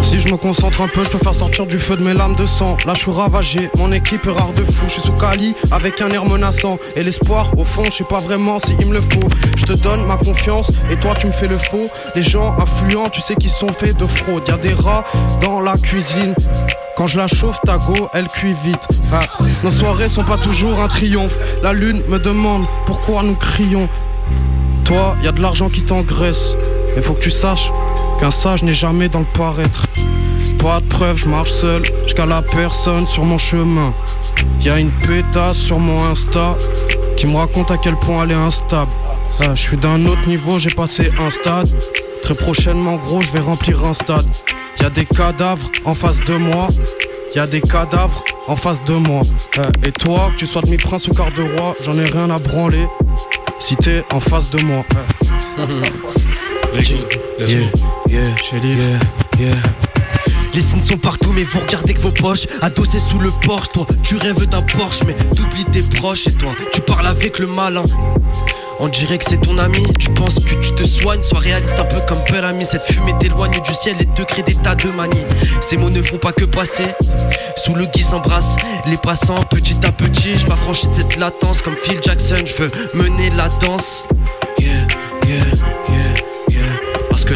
[0.01, 2.35] Si je me concentre un peu, je peux faire sortir du feu de mes lames
[2.35, 2.75] de sang.
[2.85, 4.85] Là, je suis ravagé, mon équipe est rare de fou.
[4.87, 6.77] Je suis sous Cali avec un air menaçant.
[6.95, 9.27] Et l'espoir, au fond, je sais pas vraiment si il me le faut.
[9.55, 11.89] Je te donne ma confiance et toi, tu me fais le faux.
[12.15, 14.47] Les gens influents, tu sais qu'ils sont faits de fraude.
[14.47, 15.03] Y a des rats
[15.41, 16.35] dans la cuisine.
[16.97, 18.87] Quand je la chauffe, ta go, elle cuit vite.
[19.13, 19.21] Ah,
[19.63, 21.37] nos soirées sont pas toujours un triomphe.
[21.63, 23.87] La lune me demande pourquoi nous crions.
[24.83, 26.55] Toi, y a de l'argent qui t'engraisse.
[26.95, 27.71] Mais faut que tu saches
[28.19, 29.87] qu'un sage n'est jamais dans le paraître.
[30.57, 31.83] Pas de preuve, je marche seul,
[32.27, 33.93] la personne sur mon chemin.
[34.61, 36.57] Y a une pétasse sur mon Insta
[37.15, 38.91] qui me raconte à quel point elle est instable.
[39.39, 41.69] Ah, je suis d'un autre niveau, j'ai passé un stade.
[42.23, 44.27] Très prochainement, gros, je vais remplir un stade.
[44.81, 46.69] Y a des cadavres en face de moi.
[47.35, 49.21] Y a des cadavres en face de moi.
[49.57, 52.39] Eh, et toi, que tu sois demi-prince ou quart de roi, j'en ai rien à
[52.39, 52.87] branler.
[53.59, 54.83] Si t'es en face de moi.
[56.73, 56.85] Yeah,
[58.09, 58.99] yeah, yeah,
[59.39, 59.55] yeah.
[60.53, 62.47] Les signes sont partout, mais vous regardez que vos poches.
[62.61, 66.51] Adossé sous le porche, toi, tu rêves d'un Porsche, mais t'oublies tes proches et toi,
[66.71, 67.83] tu parles avec le malin.
[68.79, 71.85] On dirait que c'est ton ami, tu penses que tu te soignes, sois réaliste un
[71.85, 72.65] peu comme Bellamy.
[72.65, 75.25] Cette fumée t'éloigne du ciel et te crée des tas de manies.
[75.61, 76.85] Ces mots ne font pas que passer.
[77.57, 78.55] Sous le gui s'embrasse
[78.85, 80.37] les passants petit à petit.
[80.37, 82.37] Je m'affranchis de cette latence comme Phil Jackson.
[82.45, 84.03] Je veux mener la danse.
[84.59, 84.87] Yeah,
[85.27, 85.78] yeah.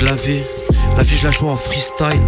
[0.03, 0.41] La vie.
[0.97, 2.19] La vie je la joue en freestyle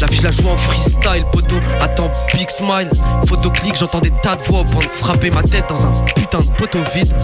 [0.00, 2.90] La vie je la joue en freestyle Poto attends big smile
[3.26, 5.92] Photo clic j'entends des tas de voix au point de frapper ma tête dans un
[6.16, 7.14] putain de poteau vide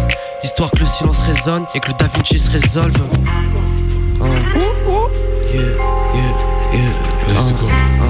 [0.44, 2.94] Histoire que le silence résonne et que le Da Vinci se résolve
[4.20, 4.26] Hein.
[5.52, 6.22] Yeah, yeah,
[6.72, 7.66] yeah Let's go.
[7.68, 8.05] hein.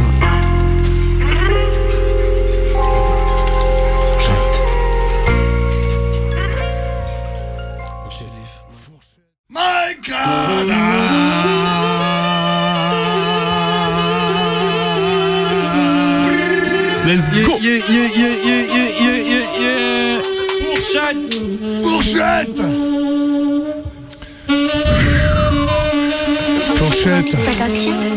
[27.87, 28.15] Fourchette!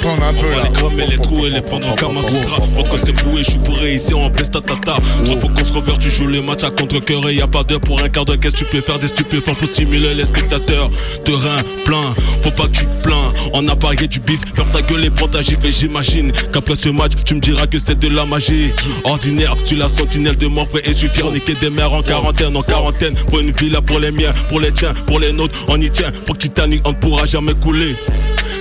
[0.00, 0.62] Prendre un peu On va là.
[0.64, 2.56] les cramer, les trous et les prendre en Kamasutra.
[2.74, 4.96] Pourquoi c'est boué, je suis bourré ici en pestatata.
[5.24, 7.62] Trop pour qu'on se reverse, tu joues les matchs à contre-cœur et y a pas
[7.62, 8.38] d'heure pour un quart d'heure.
[8.40, 10.90] Qu'est-ce que tu peux faire des stupéfiants pour stimuler les spectateurs?
[11.24, 13.32] Terrain plein, faut pas que tu te plains.
[13.52, 15.66] On a parié du bif, ferme ta gueule et prends ta gifle.
[15.66, 18.72] Et j'imagine qu'après ce match, tu me diras que c'est de la magie.
[19.04, 21.30] Ordinaire, tu la sentinelle de mon frère et suis fier.
[21.30, 23.14] Niquer des mères en quarantaine, en quarantaine.
[23.28, 25.54] Pour une villa pour les miens, pour les tiens, pour les nôtres.
[25.68, 27.96] On y tient, faut que Titanic, on ne pourra jamais couler.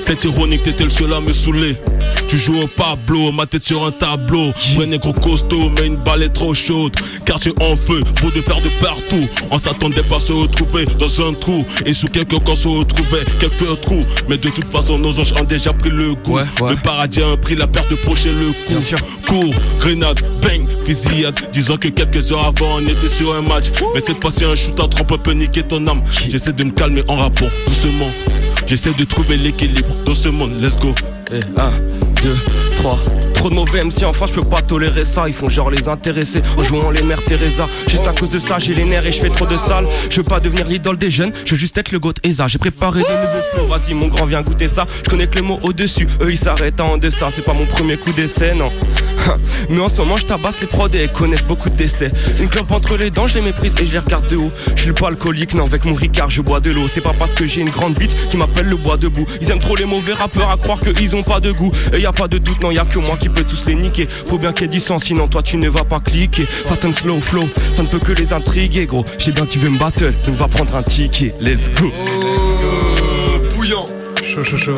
[0.02, 1.78] C'est ironique, t'étais le seul à me saouler.
[2.28, 4.52] Tu joues au Pablo, ma tête sur un tableau.
[4.78, 6.96] Ouais, négro costaud, mais une balle est trop chaude.
[7.26, 9.20] Quartier en feu, pour de faire de partout.
[9.52, 11.66] On s'attendait pas à se retrouver dans un trou.
[11.86, 14.02] Et sous quelques corps se retrouvaient quelques trous.
[14.28, 16.38] Mais de toute façon, nos anges ont déjà pris le goût.
[16.38, 18.80] Le paradis a pris la perte de procher le coup.
[19.28, 21.40] Cours, grenade, bang, fusillade.
[21.52, 23.66] Disant que quelques heures avant, on était sur un match.
[23.94, 26.04] Mais cette fois-ci, un shoot à trompe peut niquer ton âme.
[26.30, 28.12] J'essaie de me calmer en rapport, doucement.
[28.70, 30.94] J'essaie de trouver l'équilibre dans ce monde, let's go.
[31.32, 31.42] Eh, 1,
[32.22, 32.36] 2,
[32.76, 33.00] 3.
[33.34, 35.28] Trop de mauvais MC, enfin je peux pas tolérer ça.
[35.28, 37.68] Ils font genre les intéressés en jouant les mères Teresa.
[37.88, 39.88] Juste à cause de ça, j'ai les nerfs et je fais trop de sale.
[40.12, 42.46] Je veux pas devenir l'idole des jeunes, je veux juste être le goat Eza.
[42.46, 44.86] J'ai préparé de nouveaux flots, vas-y mon grand, viens goûter ça.
[45.04, 47.30] Je connais que le mot au-dessus, eux ils s'arrêtent en deçà.
[47.36, 48.72] C'est pas mon premier coup d'essai, non.
[49.70, 52.12] Mais en ce moment je tabasse les prods et elles connaissent beaucoup de décès.
[52.40, 54.52] Une clope entre les dents je les méprise et je les regarde de haut.
[54.76, 56.88] Je suis pas alcoolique non avec mon Ricard je bois de l'eau.
[56.88, 59.26] C'est pas parce que j'ai une grande bite qui m'appelle le bois debout.
[59.42, 61.72] Ils aiment trop les mauvais rappeurs à croire qu'ils ont pas de goût.
[61.94, 63.76] Et y a pas de doute non y a que moi qui peux tous les
[63.76, 64.08] niquer.
[64.28, 66.46] Faut bien qu'il y ait du sens sinon toi tu ne vas pas cliquer.
[66.66, 69.06] Fast and slow flow ça ne peut que les intriguer gros.
[69.18, 71.34] Je sais bien que tu veux me battle donc va prendre un ticket.
[71.40, 71.92] Let's go.
[73.56, 73.86] Bouillant.
[74.24, 74.76] Chaud chaud chaud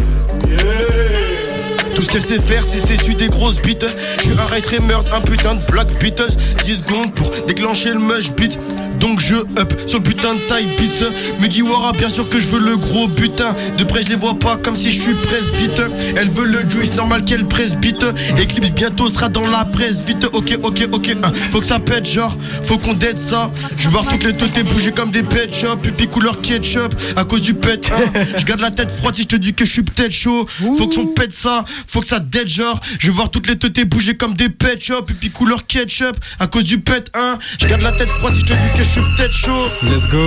[2.01, 3.85] tout ce qu'elle sait faire, c'est s'essuyer des grosses bites.
[4.17, 6.31] Je suis un race meurtre, un putain de Black Beatles.
[6.65, 8.57] 10 secondes pour déclencher le mush beat.
[9.01, 11.09] Donc je up sur le putain de taille beats.
[11.39, 13.55] Mugiwara, bien sûr que je veux le gros butin.
[13.77, 15.81] De près, je les vois pas comme si je suis presbyte.
[16.15, 18.05] Elle veut le juice, normal qu'elle presbyte.
[18.39, 20.01] Eclipse bientôt sera dans la presse.
[20.05, 21.15] Vite, ok, ok, ok.
[21.23, 21.31] hein.
[21.51, 23.51] Faut que ça pète, genre, faut qu'on dead ça.
[23.77, 25.49] Je voir toutes les têtes bouger comme des pet.
[25.81, 27.89] Pupi couleur ketchup à cause du pet.
[27.91, 28.11] hein.
[28.37, 30.47] Je garde la tête froide si je te dis que je suis peut-être chaud.
[30.77, 32.79] Faut que son pète ça, faut que ça dead genre.
[32.99, 34.79] Je veux voir toutes les têtes bouger comme des pet.
[35.07, 37.09] Pupi couleur ketchup à cause du pet.
[37.15, 37.37] hein.
[37.59, 39.69] Je garde la tête froide si je te dis que je suis peut-être chaud.
[39.83, 40.19] Let's go,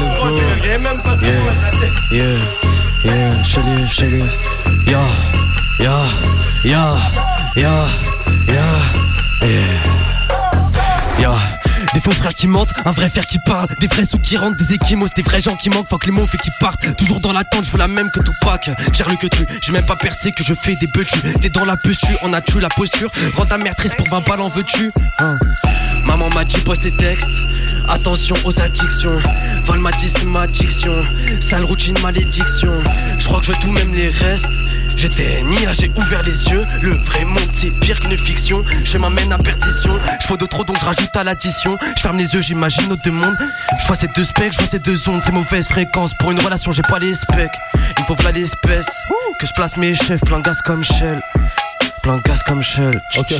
[0.00, 0.36] let's go.
[1.22, 1.42] Yeah,
[2.12, 2.38] yeah,
[3.04, 4.32] yeah, Shalif, Shalif.
[4.86, 5.02] Ya,
[5.80, 6.06] ya,
[6.64, 6.96] ya,
[7.56, 7.88] ya,
[8.46, 8.66] ya,
[9.42, 9.82] yeah.
[11.18, 11.65] Ya.
[11.94, 14.56] Des faux frères qui mentent, un vrai frère qui parle, des vrais sous qui rentrent,
[14.56, 16.96] des équimos, des vrais gens qui manquent, faut que les mots fait qui partent.
[16.96, 18.70] Toujours dans l'attente, je veux la même que Tupac.
[18.92, 21.20] Gère le que tu, j'ai même pas percé que je fais des beutus.
[21.40, 23.10] T'es dans la posture, on a tué la posture.
[23.34, 25.38] Rends ta mère triste pour 20 balles en veux-tu Hein.
[26.04, 27.40] Maman m'a dit poste tes textes.
[27.88, 29.18] Attention aux addictions.
[29.64, 30.94] Val m'a dit c'est ma addiction.
[31.40, 32.72] Sale routine, malédiction.
[33.18, 34.48] Je crois que je veux tout, même les restes.
[34.96, 36.66] J'étais nia, j'ai ouvert les yeux.
[36.80, 38.64] Le vrai monde c'est pire qu'une fiction.
[38.84, 39.90] Je m'amène à perdition.
[40.20, 41.78] Je faut de trop donc je rajoute à l'addition.
[41.96, 43.36] Je ferme les yeux, j'imagine deux mondes.
[43.80, 45.22] Je vois ces deux specs, je vois ces deux ondes.
[45.24, 46.12] Ces mauvaises fréquences.
[46.18, 47.50] Pour une relation, j'ai pas les specs.
[47.98, 48.86] Il faut voilà l'espèce.
[49.38, 51.20] Que je place mes chefs, plein gaz comme Shell.
[52.02, 53.00] Plein gaz comme Shell.
[53.18, 53.34] Ok.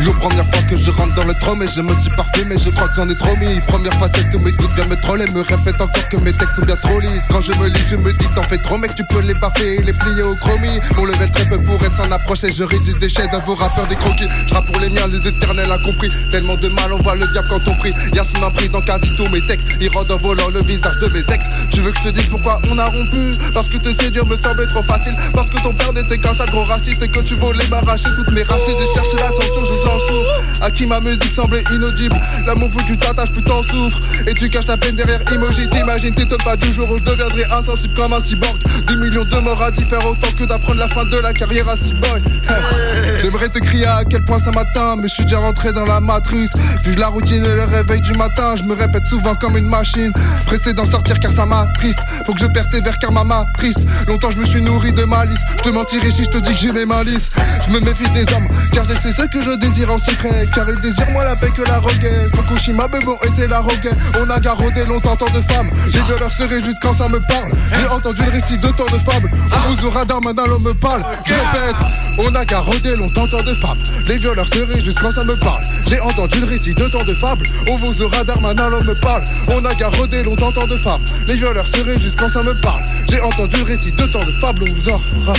[0.00, 2.70] Yo, première fois que je rentre dans le trône et je me suis parfumé, je
[2.70, 3.58] crois que j'en ai trop mis.
[3.66, 6.54] Première fois c'est tous mes doutes viennent me troller, me répète encore que mes textes
[6.54, 7.24] sont bien trop lisses.
[7.28, 9.74] Quand je me lis, je me dis t'en fais trop, mec, tu peux les baffer
[9.74, 10.78] et les plier au chromie.
[10.96, 13.96] Mon level très peu pourrait s'en approcher, je rédige des chaises à vos rappeurs des
[13.96, 14.28] croquis.
[14.46, 16.10] Je pour les miens, les éternels incompris.
[16.30, 17.92] Tellement de mal, on voit le diable quand on prie.
[18.14, 19.66] Y'a son emprise dans quasi tous mes textes.
[19.80, 21.44] Il rôde en volant le visage de mes ex.
[21.70, 23.32] Tu veux que je te dise pourquoi on a rompu?
[23.52, 25.14] Parce que te séduire me semblait trop facile.
[25.34, 28.32] Parce que ton père n'était qu'un sale gros raciste et que tu voulais m'arracher toutes
[28.32, 28.74] mes racines.
[28.78, 30.42] J'ai cherché l'attention, je vous en souffre.
[30.60, 32.16] À qui ma musique semblait inaudible.
[32.46, 34.00] L'amour plus tu t'attaches, plus t'en souffres.
[34.26, 35.68] Et tu caches ta peine derrière emoji.
[35.70, 38.56] T'imagines, t'étonnes pas du jour où je deviendrai insensible comme un cyborg.
[38.88, 41.76] 10 millions de morts à faire autant que d'apprendre la fin de la carrière à
[41.76, 42.22] cyborg.
[43.22, 46.00] J'aimerais te crier à quel point ça m'atteint, mais je suis déjà rentré dans la
[46.00, 46.50] matrice.
[46.84, 50.12] Vive la routine et le réveil du matin, je me répète souvent comme une machine.
[50.46, 52.00] Pressé d'en sortir car ça m'attriste.
[52.26, 53.78] Faut que je persévère car ma matrice.
[54.06, 55.40] Longtemps je me suis nourri de malice.
[55.58, 57.36] Je te mentirais si je te dis que j'ai les malices.
[57.66, 60.46] Je me méfie des hommes, car sais ce que je désire en secret.
[60.54, 62.28] Car ils désirent moins la paix que la regaie.
[62.34, 63.90] Fukushima, bébé, était la regaie.
[64.20, 65.70] On a garodé longtemps tant de femmes.
[65.88, 67.50] J'ai de leur serrer juste quand ça me parle.
[67.78, 69.30] J'ai entendu le récit de tant de fables.
[69.52, 71.04] On vous aura maintenant l'homme me parle.
[71.24, 71.76] Je répète,
[72.18, 73.78] on a garodé longtemps tant de femmes.
[74.06, 75.62] Les violeurs seraient juste quand ça me parle.
[75.86, 77.46] J'ai entendu le récit de tant de fables.
[77.68, 79.24] On vous aura d'Armanin, l'homme me parle.
[79.48, 81.04] On a garodé longtemps tant de femmes.
[81.26, 82.84] Les violeurs seraient juste quand ça me parle.
[83.08, 84.64] J'ai entendu le récit de tant de fables.
[84.68, 85.34] On vous aura.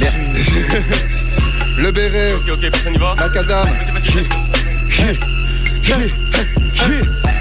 [0.00, 1.15] Merde.
[1.78, 2.32] Le béret.
[2.34, 3.68] Ok, ok, personne y va Macadam.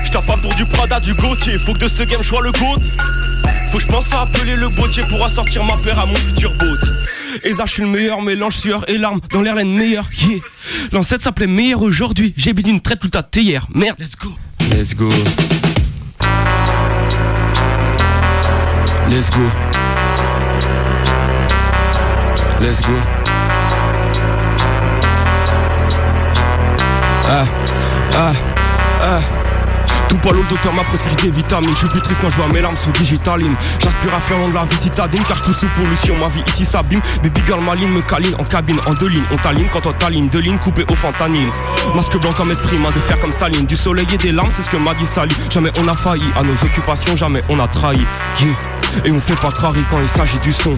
[0.05, 1.57] Je tape pas pour du Prada, du Gauthier.
[1.57, 2.81] Faut que de ce game je sois le GOAT.
[3.71, 6.53] Faut que je pense à appeler le botier pour assortir ma paire à mon futur
[6.55, 6.65] boat.
[7.43, 10.09] Et ça, je suis le meilleur mélange sueur et larmes dans l'air meilleur.
[10.11, 10.39] Yeah.
[10.91, 12.33] L'ancêtre s'appelait meilleur aujourd'hui.
[12.37, 13.67] J'ai bu une traite toute la théière.
[13.73, 13.97] Merde.
[13.99, 14.29] Let's go.
[14.71, 15.09] Let's go.
[19.09, 19.49] Let's go.
[22.61, 23.24] Let's go.
[27.27, 27.43] Ah,
[28.13, 28.31] ah,
[29.01, 29.19] ah.
[30.07, 31.71] Tout pas le docteur m'a prescrit des vitamines.
[31.71, 33.55] Je suis plus triste quand je vois mes larmes sous digitaline.
[33.79, 36.15] J'aspire à faire de la vie citadine tout sous pollution.
[36.19, 37.01] Ma vie ici s'abîme.
[37.23, 39.23] Baby girl maline me câline en cabine, en deux lignes.
[39.33, 41.49] On taline quand on taline, deux lignes coupées au fentanyl.
[41.95, 43.65] Masque blanc comme esprit, main de fer comme Staline.
[43.65, 45.35] Du soleil et des larmes, c'est ce que m'a dit Sally.
[45.49, 48.05] Jamais on a failli à nos occupations, jamais on a trahi.
[48.39, 48.49] Yeah.
[49.05, 50.77] Et on fait pas croire quand il s'agit du son.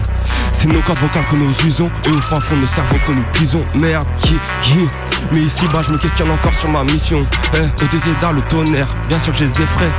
[0.52, 1.90] C'est nos cordes vocales que nous usons.
[2.06, 3.64] Et au fin fond nos cerveaux que nous pisons.
[3.74, 5.07] Merde, yeah, yeah.
[5.32, 7.26] Mais ici bas, je me questionne encore sur ma mission.
[7.54, 9.90] Eh, E2Z le tonnerre, bien sûr que je les effraie.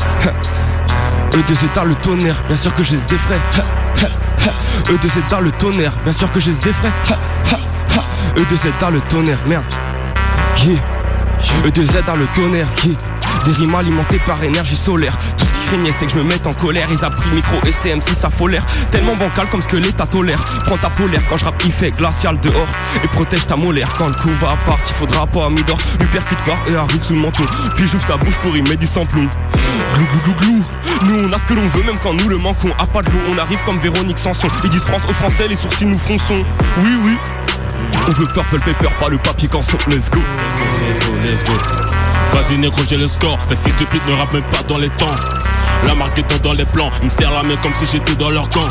[1.32, 3.40] E2Z le tonnerre, bien sûr que je les effraie.
[4.86, 6.92] E2Z le tonnerre, bien sûr que je les effraie.
[8.36, 9.66] E2Z le tonnerre, merde.
[10.66, 10.80] Yeah.
[11.66, 12.96] E2Z le tonnerre, yeah.
[13.46, 15.18] Des rimes alimentées par énergie solaire.
[15.38, 16.88] Tout ce qui craignait, c'est que je me mette en colère.
[16.92, 18.66] Ils a pris micro et CM6, ça faut l'air.
[18.92, 20.44] Tellement bancal comme ce que l'État tolère.
[20.66, 22.68] Prends ta polaire quand je rappe, il fait glacial dehors.
[23.04, 23.88] Et protège ta molaire.
[23.98, 25.78] Quand le coup va à part, il faudra pas à mi-d'or.
[26.00, 27.44] Lui percute pas et arrive sous le menton.
[27.76, 29.28] Puis j'ouvre sa bouche pour y mettre du samplon.
[29.94, 30.62] Glou glou glou glou.
[31.06, 32.72] Nous on a ce que l'on veut, même quand nous le manquons.
[32.78, 34.48] À pas de l'eau, on arrive comme Véronique Sanson.
[34.64, 36.36] Ils disent France aux Français, les sourcils nous fronçons.
[36.82, 37.18] Oui, oui.
[38.08, 39.78] On veut Purple Pepper, pas le papier canson.
[39.88, 40.20] Let's go.
[40.20, 41.54] Let's go, let's go.
[42.34, 44.90] Vas-y négro j'ai le score Ces fils de pute ne rappent même pas dans les
[44.90, 45.16] temps
[45.86, 48.30] La marque est dans les plans Ils me serrent la main comme si j'étais dans
[48.30, 48.68] leur camp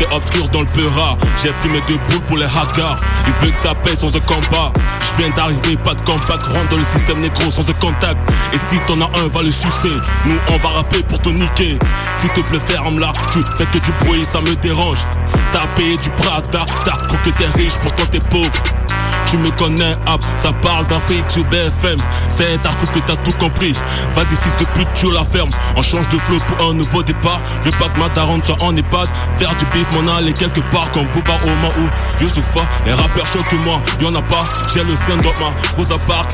[0.00, 2.96] Est obscur dans le peura J'ai pris mes deux boules pour les hackers.
[3.26, 4.72] Ils veulent que ça paye sans un combat?
[4.96, 8.16] Je viens d'arriver, pas de compact Rentre dans le système négro sans un contact.
[8.52, 9.92] Et si t'en as un, va le sucer.
[10.24, 11.78] Nous on va rapper pour te niquer.
[12.18, 15.00] S'il te plaît ferme-la Tu fais que du bruit, ça me dérange.
[15.52, 18.50] T'as payé du Prada T'as cru que t'es riche, pourtant t'es pauvre
[19.26, 21.98] tu me connais, hop, ça parle d'un fake sur BFM.
[22.28, 23.74] C'est ta coupe que t'as tout compris.
[24.14, 25.50] Vas-y, fils de pute, tu la ferme.
[25.76, 27.40] On change de flow pour un nouveau départ.
[27.60, 29.08] Je veux pas que ma daronne soit en EHPAD.
[29.36, 32.60] Faire du beef, mon aller quelque part comme Booba Oma ou Youssoufa.
[32.86, 34.44] Les rappeurs choquent moi, y'en a pas.
[34.72, 36.32] J'ai le scan dans ma Rosa Park.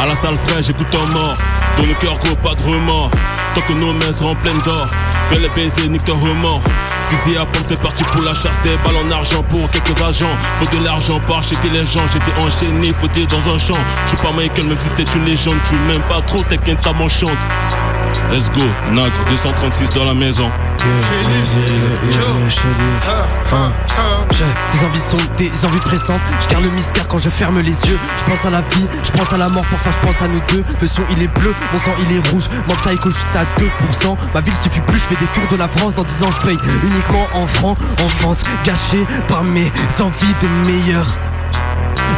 [0.00, 1.34] À la salle fraîche, j'écoute un mort.
[1.76, 3.10] Dans le cœur, gros, pas de remords.
[3.54, 4.86] Tant que nos mains seront pleines d'or.
[5.30, 6.62] Fais les baisers, nique ton remords.
[7.08, 10.36] Fusil à pompe, c'est parti pour la chasse des balles en argent pour quelques agents.
[10.60, 12.06] Faut de l'argent pour acheter les gens.
[12.18, 13.78] J'étais enchaîné, foutu dans un champ.
[14.04, 15.56] Je suis pas Michael, même si c'est une légende.
[15.68, 17.30] Tu m'aimes pas trop, t'inquiète, ça m'enchante.
[18.32, 18.62] Let's go,
[18.92, 20.50] Nag, 236 dans la maison.
[24.38, 26.20] Des envies sombres, des envies pressantes.
[26.42, 27.98] Je garde le mystère quand je ferme les yeux.
[28.18, 30.40] Je pense à la vie, je pense à la mort, parfois je pense à nous
[30.48, 30.64] deux.
[30.80, 32.44] Le son il est bleu, mon sang il est rouge.
[32.68, 34.16] Mon psycho, suis à 2%.
[34.34, 35.94] Ma ville suffit plus, je fais des tours de la France.
[35.94, 37.78] Dans 10 ans, je paye uniquement en francs.
[38.04, 41.06] Enfance gâchée par mes envies de meilleur.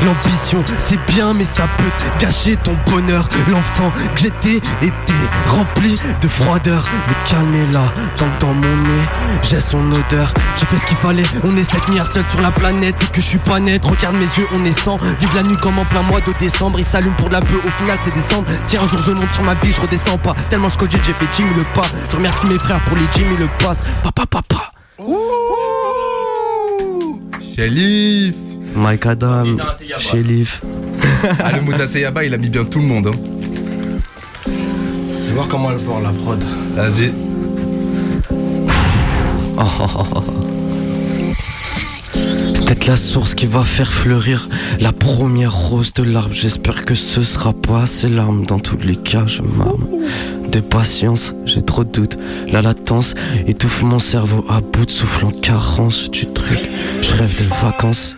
[0.05, 3.29] L'ambition c'est bien mais ça peut gâcher ton bonheur.
[3.49, 5.13] L'enfant que j'étais était
[5.47, 6.89] rempli de froideur.
[7.09, 9.05] Me calmer là, tant que dans mon nez
[9.43, 10.33] j'ai son odeur.
[10.57, 12.97] J'ai fait ce qu'il fallait, on est 7 milliards seuls sur la planète.
[12.99, 15.57] C'est que je suis pas net, regarde mes yeux on est 100 Vive la nuit
[15.57, 16.79] comme en plein mois de décembre.
[16.79, 19.45] Il s'allume pour la peu, au final c'est descendre Si un jour je monte sur
[19.45, 20.35] ma vie je redescends pas.
[20.49, 21.87] Tellement je cogite j'ai fait Jimmy le pas.
[22.11, 23.81] Je remercie mes frères pour les Jimmy le passe.
[24.03, 24.73] Papa papa.
[27.57, 29.57] Shelif Mike Adam,
[29.99, 30.63] Shelif.
[31.39, 33.09] Ah, le Moutate Yaba, il a mis bien tout le monde.
[33.09, 33.19] Hein.
[34.47, 36.43] Je vais voir comment elle porte la prod.
[36.75, 37.13] Vas-y.
[39.59, 40.25] Oh, oh, oh, oh.
[42.13, 44.49] C'est peut-être la source qui va faire fleurir
[44.81, 46.33] la première rose de l'arbre.
[46.33, 48.47] J'espère que ce sera pas ces larmes.
[48.47, 49.87] Dans tous les cas, je m'arme
[50.51, 51.35] de patience.
[51.45, 52.17] J'ai trop de doutes.
[52.49, 53.15] La latence
[53.47, 56.61] étouffe mon cerveau à bout de souffle en carence du truc.
[57.03, 58.17] Je rêve de vacances.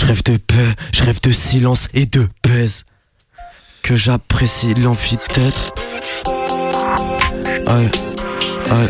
[0.00, 2.84] Je rêve de paix, je rêve de silence et de pèse.
[3.82, 5.74] Que j'apprécie d'être.
[7.66, 7.90] Aïe,
[8.70, 8.88] aïe,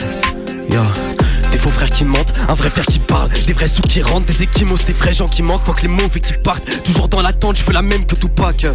[0.70, 0.82] ya.
[1.50, 4.26] Des faux frères qui mentent, un vrai frère qui parle, des vrais sous qui rentrent,
[4.26, 6.82] des équimos, des vrais gens qui manquent, faut que les mauvais qui partent.
[6.84, 8.66] Toujours dans l'attente, je veux la même que Tupac.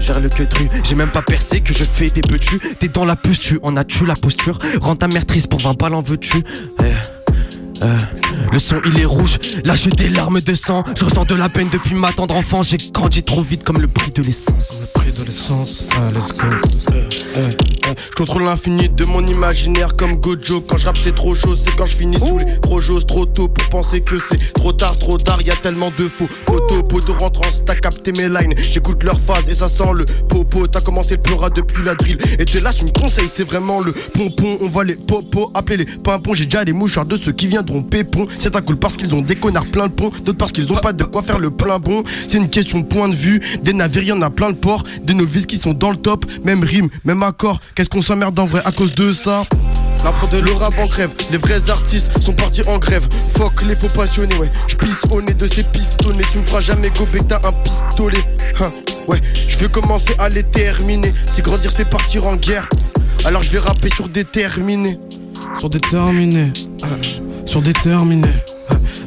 [0.00, 2.58] Gère le que tru, j'ai même pas percé que je fais des petits.
[2.78, 4.58] T'es dans la puce, tu en as-tu la posture?
[4.82, 6.44] Rends ta mère triste pour 20 balles en veux-tu?
[6.84, 7.29] Eh.
[7.82, 7.96] Euh,
[8.52, 10.82] le son il est rouge, lâche des larmes de sang.
[10.98, 12.70] Je ressens de la peine depuis ma tendre enfance.
[12.70, 14.92] J'ai grandi trop vite comme le prix de l'essence.
[14.94, 16.46] Le prix de l'essence, ah, let's go.
[16.92, 17.08] Euh,
[17.38, 20.60] euh, Je contrôle l'infini de mon imaginaire comme Gojo.
[20.60, 23.00] Quand je rappe, c'est trop chaud, c'est quand je finis sous les projos.
[23.00, 25.40] Trop tôt pour penser que c'est trop tard, trop tard.
[25.42, 26.28] Y a tellement de faux.
[26.46, 28.54] Poto, poto rentre en t'as capté mes lines.
[28.58, 30.66] J'écoute leur phase et ça sent le popo.
[30.66, 32.18] T'as commencé le pleura depuis la drill.
[32.38, 34.58] Et de là, tu me conseilles, c'est vraiment le pompon.
[34.60, 36.34] On va les popos, appeler les pimpons.
[36.34, 37.46] J'ai déjà les mouchoirs de ceux qui
[38.38, 40.76] C'est un cool parce qu'ils ont des connards plein de ponts, d'autres parce qu'ils ont
[40.76, 42.02] pas de quoi faire le plein bon.
[42.28, 43.40] C'est une question de point de vue.
[43.62, 44.84] Des navires, y en a plein de ports.
[45.02, 46.24] Des novices qui sont dans le top.
[46.44, 47.60] Même rime, même accord.
[47.74, 49.44] Qu'est-ce qu'on s'emmerde en vrai à cause de ça?
[50.02, 53.06] La de l'orab en grève, les vrais artistes sont partis en grève.
[53.36, 54.50] Fuck les faux passionnés, ouais.
[54.66, 56.24] J'pisse au nez de ces pistonnets.
[56.32, 58.24] Tu me feras jamais gober, t'as un pistolet.
[58.60, 58.70] Hein,
[59.08, 61.12] ouais, je veux commencer à les terminer.
[61.34, 62.68] Si grandir, c'est partir en guerre.
[63.26, 64.98] Alors je vais rapper sur déterminé.
[65.58, 66.52] Sur déterminé.
[67.44, 68.28] Sur déterminé.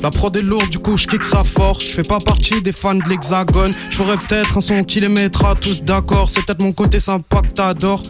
[0.01, 1.79] La prod est lourde, du coup je kick ça fort.
[1.79, 3.71] Je fais pas partie des fans de l'hexagone.
[3.89, 6.29] Je ferais peut-être un son qui les mettra tous d'accord.
[6.29, 8.03] C'est peut-être mon côté sympa que t'adores.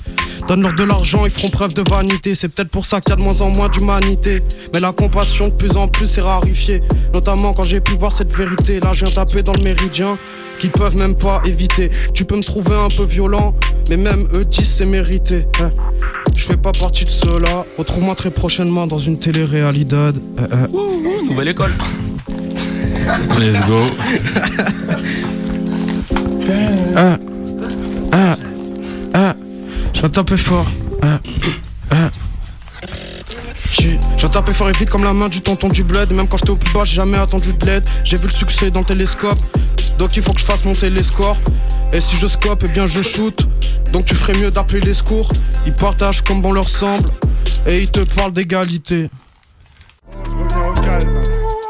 [0.48, 2.36] Donne-leur de l'argent, ils feront preuve de vanité.
[2.36, 4.42] C'est peut-être pour ça qu'il y a de moins en moins d'humanité.
[4.74, 6.82] Mais la compassion de plus en plus est rarifiée.
[7.14, 8.80] Notamment quand j'ai pu voir cette vérité.
[8.80, 10.18] Là, je viens taper dans le méridien
[10.64, 11.92] qu'ils peuvent même pas éviter.
[12.14, 13.54] Tu peux me trouver un peu violent,
[13.90, 15.46] mais même eux disent c'est mérité.
[15.60, 15.72] hein.
[16.38, 17.66] Je fais pas partie de ceux-là.
[17.78, 19.98] Retrouve-moi très prochainement dans une télé-réalité.
[21.28, 21.72] Nouvelle école.
[23.38, 23.88] Let's go.
[26.96, 27.18] Ah,
[28.14, 28.38] ah,
[29.14, 29.36] ah.
[29.94, 30.72] Je J'ai tapé fort.
[33.72, 36.12] J'ai j'ai tapé fort et vite comme la main du tonton du bled.
[36.12, 37.88] Même quand j'étais au plus bas, j'ai jamais attendu de l'aide.
[38.04, 39.40] J'ai vu le succès dans le télescope.
[39.98, 41.38] Donc il faut que je fasse monter les scores.
[41.92, 43.46] Et si je scope, eh bien je shoot.
[43.92, 45.30] Donc tu ferais mieux d'appeler les secours.
[45.66, 47.10] Ils partagent comme bon leur semble.
[47.68, 49.10] Et ils te parlent d'égalité.
[50.12, 51.24] Je reviens au calme.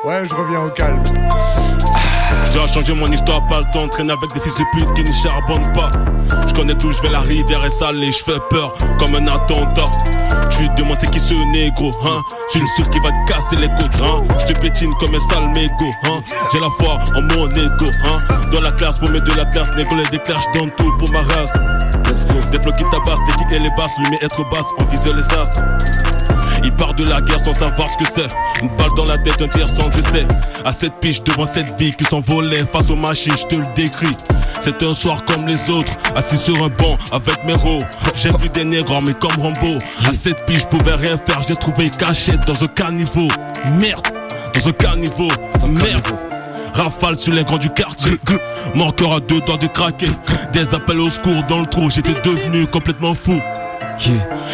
[0.06, 1.04] Ouais, je reviens au calme.
[2.52, 5.04] J'ai changé mon histoire, pas le temps de traîner avec des fils de pute qui
[5.04, 5.92] ne charbonnent pas.
[6.54, 9.86] Je connais tout, je vais la rivière et salée, je fais peur comme un attentat.
[10.52, 12.22] Tu te demandes c'est qui ce négro, hein?
[12.48, 14.22] C'est une suite qui va te casser les côtes, hein?
[14.40, 16.22] Je te pétine comme un sale mégot, hein?
[16.52, 18.18] J'ai la foi en mon ego, hein?
[18.52, 21.22] Dans la classe, pour mettre de la classe, négro les déclare, donne tout pour ma
[21.22, 21.54] race.
[22.52, 25.60] Des flots qui tabassent, des et les basses, met être basse, on vise les astres.
[26.64, 28.28] Il part de la guerre sans savoir ce que c'est.
[28.62, 30.26] Une balle dans la tête, un tir sans essai.
[30.66, 34.16] À cette piche devant cette vie qui s'envolait face aux machines, je te le décris.
[34.60, 37.80] C'était un soir comme les autres, assis sur un banc avec mes ros.
[38.16, 39.78] J'ai vu des négros, mais comme Rambo.
[40.08, 43.28] À cette piche, je pouvais rien faire, j'ai trouvé une cachette dans un caniveau.
[43.80, 44.08] Merde,
[44.54, 45.28] dans un caniveau.
[45.68, 46.08] Merde.
[46.74, 48.18] Rafale sur les grands du quartier.
[48.74, 50.10] Mon cœur à deux doigts de craquer.
[50.54, 53.40] Des appels au secours dans le trou, j'étais devenu complètement fou.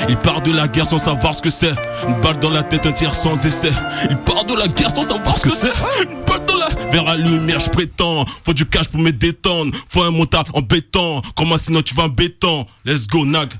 [0.07, 1.73] Il part de la guerre sans savoir ce que c'est.
[2.07, 3.71] Une balle dans la tête, un tir sans essai.
[4.09, 5.73] Il part de la guerre sans savoir ce que c'est.
[6.03, 6.67] Une balle dans la.
[6.91, 8.25] Vers la lumière, je prétends.
[8.45, 9.71] Faut du cash pour me détendre.
[9.89, 11.21] Faut un montage en béton.
[11.35, 12.65] Comment sinon tu vas en béton?
[12.85, 13.53] Let's go, Nag.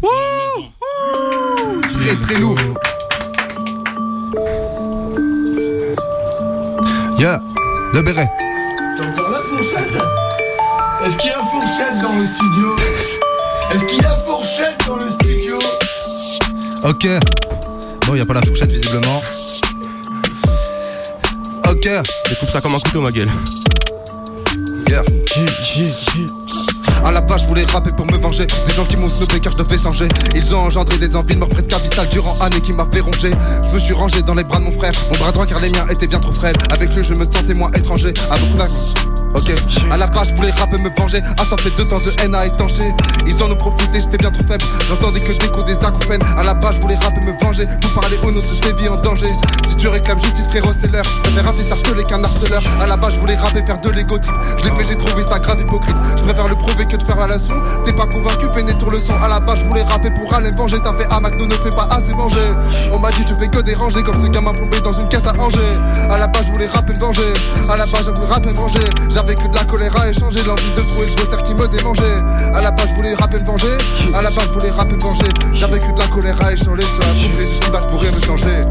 [2.02, 2.58] Très très lourd.
[7.18, 7.40] Yeah,
[7.94, 8.30] le béret.
[8.98, 9.94] T'as encore la fourchette?
[11.06, 12.76] Est-ce qu'il y a fourchette dans le studio?
[13.72, 15.19] Est-ce qu'il y a fourchette dans le studio
[16.84, 17.08] Ok.
[18.08, 19.20] Bon, y a pas la fourchette visiblement.
[21.68, 21.90] Ok.
[22.30, 23.30] Découpe ça comme un couteau, ma gueule.
[24.88, 25.04] Yeah.
[27.04, 28.48] À la base, je voulais rapper pour me venger.
[28.68, 30.08] Des gens qui m'ont snobé car je devais changer.
[30.34, 33.32] Ils ont engendré des envies de mort presque abyssales durant années qui m'avaient rongé.
[33.70, 34.94] Je me suis rangé dans les bras de mon frère.
[35.12, 36.58] Mon bras droit car les miens étaient bien trop frêles.
[36.72, 38.14] Avec lui, je me sentais moins étranger.
[38.32, 39.19] À beaucoup.
[39.36, 39.54] Ok,
[39.92, 41.20] à la base je voulais rapper me venger.
[41.38, 42.94] Assorber deux temps de haine à étancher.
[43.28, 44.66] Ils en ont profité, j'étais bien trop faible.
[44.88, 46.22] J'entendais que d'écho des acouphènes.
[46.38, 47.64] À la base je voulais rapper me venger.
[47.82, 49.30] Pour parler au nom de ces vies en danger.
[49.68, 51.06] Si tu réclames justice frérot c'est l'heure.
[51.06, 52.62] Je préfère rapper harceler qu'un harceleur.
[52.82, 54.36] À la base je voulais rapper faire de l'ego trip.
[54.58, 55.96] Je l'ai fait j'ai trouvé ça grave hypocrite.
[56.18, 57.62] Je préfère le prouver que de faire la leçon.
[57.86, 60.52] T'es pas convaincu fais tour le son À la base je voulais rapper pour aller
[60.52, 60.78] me venger.
[60.84, 62.38] T'as fait à McDo ne fais pas assez manger.
[62.92, 65.40] On m'a dit tu fais que déranger Comme ce gamin plombé dans une caisse à
[65.40, 65.60] Angers.
[66.10, 67.34] À la base je voulais rapper me venger.
[67.70, 68.56] À la base je voulais rapper me
[69.20, 72.16] J'avais que de la colère à échanger L'envie de trouver le glossaire qui me démangeait
[72.54, 73.78] À la base je voulais rapper venger
[74.16, 77.00] À la base je voulais rapper venger J'avais que de la colère à échanger Sur
[77.02, 78.62] la coupe des si basse pourrait me changer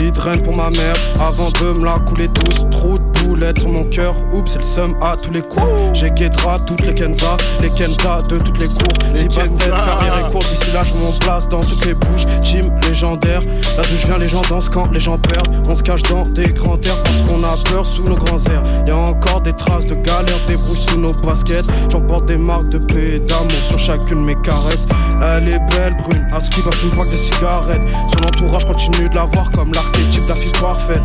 [0.00, 2.66] Vite reine pour ma mère, avant de me la couler tous.
[2.70, 5.62] Trop de boulettes sur mon cœur, oups, c'est le seum à tous les coups.
[5.92, 9.12] J'ai guettera toutes les Kenza, les Kenza de toutes les cours.
[9.14, 12.24] Les Kenza, carrière est courte, d'ici là je m'en place dans toutes les bouches.
[12.40, 13.42] Team légendaire,
[13.76, 15.68] là d'où je viens, les gens dansent quand les gens perdent.
[15.68, 18.62] On se cache dans des grands airs parce qu'on a peur sous nos grands airs.
[18.86, 21.66] Y'a encore des traces de galère, des brouilles sous nos baskets.
[21.90, 24.86] J'emporte des marques de paix et d'amour sur chacune mes caresses.
[25.22, 27.82] Elle est belle, brune, à ce qui va fume pas des cigarettes.
[28.12, 31.02] Son entourage continue de la voir comme l'archétype de la fille parfaite.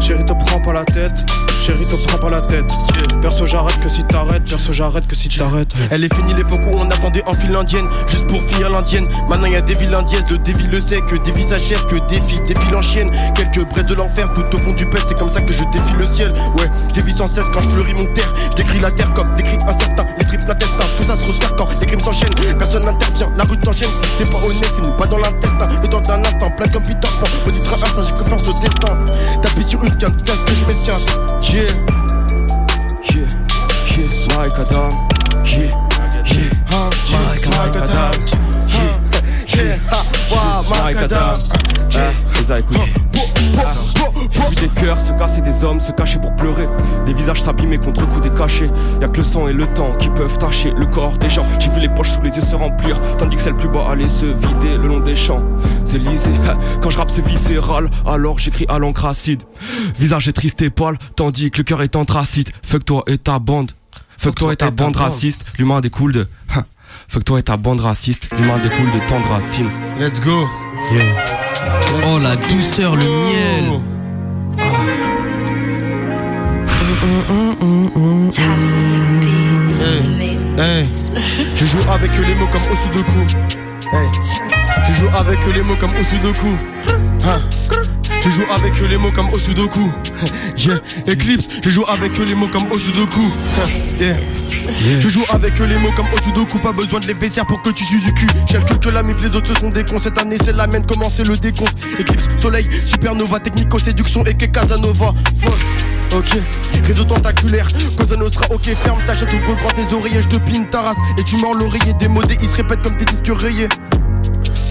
[0.00, 1.24] Chérie, te prends pas la tête.
[1.62, 2.72] Chérie, te prends pas la tête.
[3.20, 4.44] Perso, j'arrête que si t'arrêtes.
[4.50, 5.72] Perso, j'arrête que si t'arrêtes.
[5.92, 9.06] Elle est finie l'époque où on attendait en file indienne Juste pour finir l'indienne.
[9.28, 10.24] Maintenant y a des villes indiennes.
[10.28, 13.86] Le dévi le sait que des vies s'achèvent Que des filles défilent en Quelques braises
[13.86, 16.32] de l'enfer tout au fond du pet C'est comme ça que je défie le ciel.
[16.58, 18.34] Ouais je dévie sans cesse quand je fleuris mon terre.
[18.50, 21.54] Je décris la terre comme décrit un certain Les triples intestins Tout ça se resserre
[21.54, 22.34] quand les crimes s'enchaînent.
[22.58, 25.68] Personne n'intervient La rue t'enchaîne Si t'es pas honnête c'est nous pas dans l'intestin.
[25.80, 27.30] Le temps d'un instant plein comme Peter Pan.
[27.46, 28.98] Me du train j'ai confiance au destin.
[29.40, 31.22] T'appuies sur une ce que je m'esquinte
[31.52, 31.68] Yeah.
[33.12, 33.28] Yeah.
[33.84, 34.26] Yeah.
[34.36, 34.88] Mike Adam
[35.44, 35.68] Yeah.
[36.24, 36.50] Yeah.
[36.66, 36.90] Huh.
[37.12, 37.46] Mike
[37.76, 38.12] Adam
[38.68, 38.96] Yeah.
[39.54, 39.76] Yeah.
[39.90, 40.00] Ha
[40.30, 41.34] Wow Mike Adam
[41.94, 43.91] Eh, les a écoutés.
[44.32, 46.68] J'ai vu des cœurs se casser, des hommes se cacher pour pleurer.
[47.06, 48.70] Des visages s'abîmer contre coups des cachets.
[49.00, 51.44] Y'a que le sang et le temps qui peuvent tacher le corps des gens.
[51.58, 54.08] J'ai vu les poches sous les yeux se remplir, tandis que celle plus bas allait
[54.08, 55.42] se vider le long des champs.
[55.84, 56.30] C'est lisé,
[56.82, 59.42] quand je rappe c'est viscéral, alors j'écris à l'encre acide.
[59.98, 62.52] Visage est triste et poil, tandis que le cœur est anthracite.
[62.62, 63.72] Fuck toi et ta bande.
[64.18, 66.28] Fuck toi et ta bande raciste, l'humain découle de.
[67.08, 69.70] Fuck toi et ta bande raciste, l'humain découle de tant de racines.
[69.98, 70.46] Let's go
[72.04, 73.80] Oh la douceur, le miel
[80.58, 80.86] Hey,
[81.56, 83.18] je joue avec les mots comme au sudoku.
[83.92, 84.08] Hey,
[84.86, 86.56] je joue avec les mots comme au sudoku.
[87.24, 87.40] Hein.
[88.22, 89.90] Je joue avec les mots comme Osudoku.
[90.56, 93.20] Yeah, Eclipse, je joue avec les mots comme Osudoku.
[94.00, 94.16] Yeah.
[95.00, 97.84] Je joue avec les mots comme Osudoku, pas besoin de les vestiaires pour que tu
[97.84, 98.26] sues du cul.
[98.50, 99.98] J'ai le que la mif, les autres se sont des cons.
[99.98, 101.76] Cette année, c'est la mienne, commencer le décompte?
[101.98, 105.14] Eclipse, soleil, supernova, technico, séduction et que Casanova.
[106.14, 106.36] Ok,
[106.84, 107.66] réseau tentaculaire,
[107.96, 110.96] Cosa Nostra, ok, ferme ta chatte, ouvre grand tes oreillers, je te pine ta race
[111.18, 113.68] Et tu mords l'oreiller, démodé, il se répète comme des disques rayés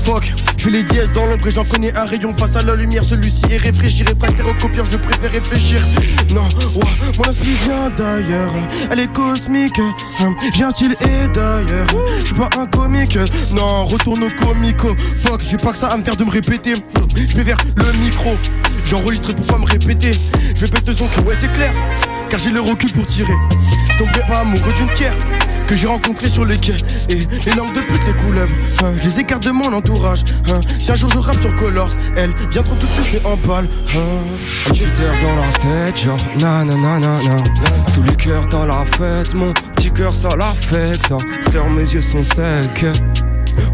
[0.04, 3.04] Fuck, je les dièses dans l'ombre et j'en connais un rayon face à la lumière.
[3.04, 5.80] Celui-ci est réfléchi, réfractaire au je préfère réfléchir.
[6.34, 6.44] Non,
[6.76, 6.84] ouais,
[7.18, 8.52] mon esprit vient d'ailleurs,
[8.90, 9.80] elle est cosmique.
[10.56, 11.88] J'ai un style et d'ailleurs,
[12.20, 13.18] je suis pas un comique.
[13.52, 14.96] Non, retourne au comico.
[15.16, 16.74] Fuck, j'ai pas que ça à me faire de me répéter.
[17.16, 18.36] Je vais vers le micro,
[18.86, 20.12] j'enregistre pour pas me répéter.
[20.56, 21.74] Je vais péter son cul, ouais, c'est clair,
[22.30, 23.34] car j'ai le recul pour tirer.
[23.92, 25.14] Je tomberai pas amoureux d'une pierre
[25.72, 26.76] que j'ai rencontré sur les quais.
[27.10, 28.54] Et les langues de pute, les couleuvres
[28.84, 30.60] hein, les écarte de mon entourage hein.
[30.78, 33.70] Si un jour je rappe sur Colors Elles viendront tout de suite et en balle
[33.96, 34.74] hein.
[35.00, 37.18] Air dans la tête, genre nananana
[37.94, 41.18] Sous les cœurs dans la fête, mon petit cœur ça l'affecte hein.
[41.42, 42.86] Stir mes yeux sont secs,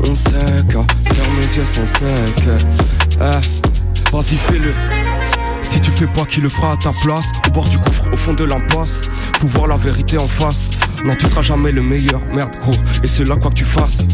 [0.08, 2.48] on sec Stir mes yeux sont secs.
[3.20, 4.74] Eh, Vas-y fais-le.
[5.64, 8.16] Si tu fais pas, qui le fera à ta place Au bord du gouffre, au
[8.16, 9.02] fond de l'impasse
[9.40, 12.74] Faut voir la vérité en face Non, tu seras jamais le meilleur, merde gros.
[13.04, 14.06] Et c'est là quoi que tu fasses.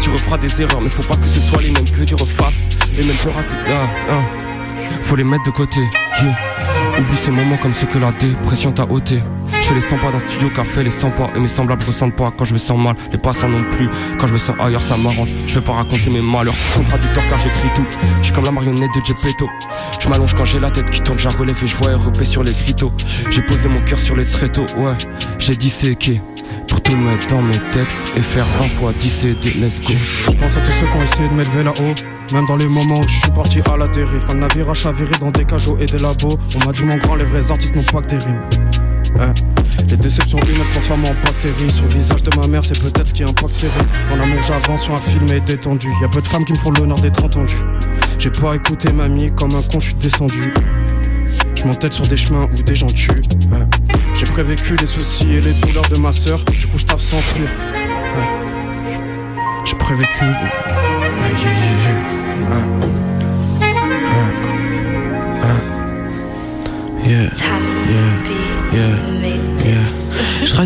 [0.00, 2.54] Tu referas des erreurs, mais faut pas que ce soit les mêmes que tu refasses.
[2.96, 3.54] Les mêmes peurs tout...
[3.68, 4.22] Ah, ah.
[5.02, 5.80] Faut les mettre de côté.
[6.98, 9.22] Oublie ces moments comme ceux que la dépression t'a ôté
[9.70, 12.32] fais les 100 pas d'un studio café, les 100 pas et mes semblables ressentent pas
[12.36, 13.88] quand je me sens mal, les passants non plus.
[14.18, 15.32] Quand je me sens ailleurs, ça m'arrange.
[15.46, 16.54] Je vais pas raconter mes malheurs.
[16.74, 17.86] Contradicteur car j'écris tout.
[18.18, 19.48] Je suis comme la marionnette de Gepetto.
[20.00, 22.42] Je m'allonge quand j'ai la tête qui tourne, j'en relève et je vois REP sur
[22.42, 22.92] les gritos.
[23.30, 24.94] J'ai posé mon cœur sur les tréteaux, ouais.
[25.38, 26.20] J'ai qui
[26.68, 29.92] pour tout mettre dans mes textes et faire 20 fois 10 et des let's go.
[30.26, 31.94] Je pense à tous ceux qui ont essayé de m'élever là-haut.
[32.32, 34.24] Même dans les moments où je suis parti à la dérive.
[34.26, 36.38] Quand le navire a chaviré dans des cajots et des labos.
[36.56, 38.40] On m'a dit mon grand, les vrais artistes n'ont pas que des rimes.
[39.90, 41.68] Les déceptions humaines se transforment en bactéries.
[41.68, 43.86] Sur le visage de ma mère, c'est peut-être ce qui impacte série.
[44.12, 45.88] En amour, j'avance sur un film et détendu.
[46.00, 47.64] Y a peu de femmes qui me font l'honneur d'être entendues.
[48.18, 50.54] J'ai pas écouté mamie, comme un con, je suis descendu.
[51.56, 53.10] Je m'entête sur des chemins où des gens tuent.
[53.50, 53.66] Ouais.
[54.14, 56.38] J'ai prévécu les soucis et les douleurs de ma sœur.
[56.44, 57.48] Du coup, je taffe sans fuir.
[57.48, 58.28] Ouais.
[59.64, 60.24] J'ai prévécu.
[60.24, 60.36] Ouais,
[67.06, 67.28] yeah,
[67.88, 68.49] yeah.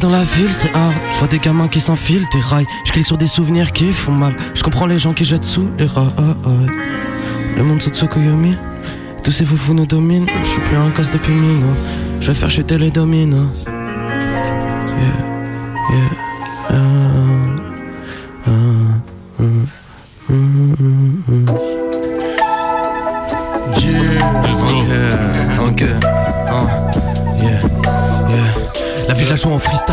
[0.00, 0.92] Dans la ville, c'est hard.
[1.12, 2.66] Je vois des gamins qui s'enfilent, des rails.
[2.84, 4.36] Je clique sur des souvenirs qui font mal.
[4.52, 6.10] Je comprends les gens qui jettent sous les rails.
[7.56, 8.56] Le monde Tsutsukuyomi.
[9.22, 10.26] Tous ces foufous nous dominent.
[10.42, 11.68] Je suis plus un casse de Pumino.
[12.20, 13.46] Je vais faire chuter les dominos.
[13.66, 13.72] Yeah,
[15.90, 16.23] yeah.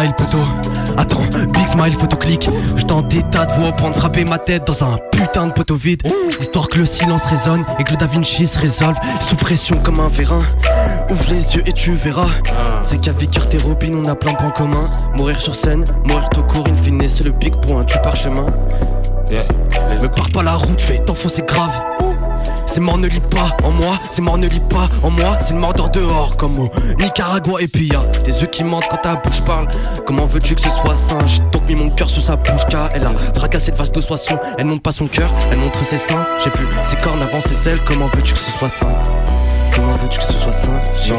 [0.09, 0.43] Poteau
[0.97, 1.23] Attends,
[1.53, 4.65] big smile, photo clic Je tente des tas de voix pour en frapper ma tête
[4.65, 6.01] dans un putain de poteau vide.
[6.39, 8.97] Histoire que le silence résonne et que le Da Vinci se résolve.
[9.19, 10.39] Sous pression comme un vérin.
[11.09, 12.29] Ouvre les yeux et tu verras.
[12.85, 16.43] C'est qu'avec tes robines on a plein de points communs Mourir sur scène, mourir tout
[16.43, 18.45] court, in fine c'est le big point du parchemin
[19.29, 21.71] Me pars pas la route, fais t'enfoncer grave
[22.72, 25.53] c'est mort ne lit pas en moi, c'est mort ne lit pas en moi, c'est
[25.53, 26.69] le mort dehors comme au
[26.99, 29.67] Nicaragua et puis y'a des yeux qui mentent quand ta bouche parle.
[30.05, 32.89] Comment veux-tu que ce soit sain J'ai donc mis mon cœur sous sa bouche car
[32.93, 34.39] elle a fracassé le vase de soissons.
[34.57, 36.26] Elle montre pas son cœur, elle montre ses seins.
[36.43, 37.82] J'ai vu ses cornes avant ses ailes.
[37.86, 38.88] Comment veux-tu que ce soit sain
[39.76, 40.69] Comment veux-tu que ce soit sain
[41.05, 41.17] Yeah.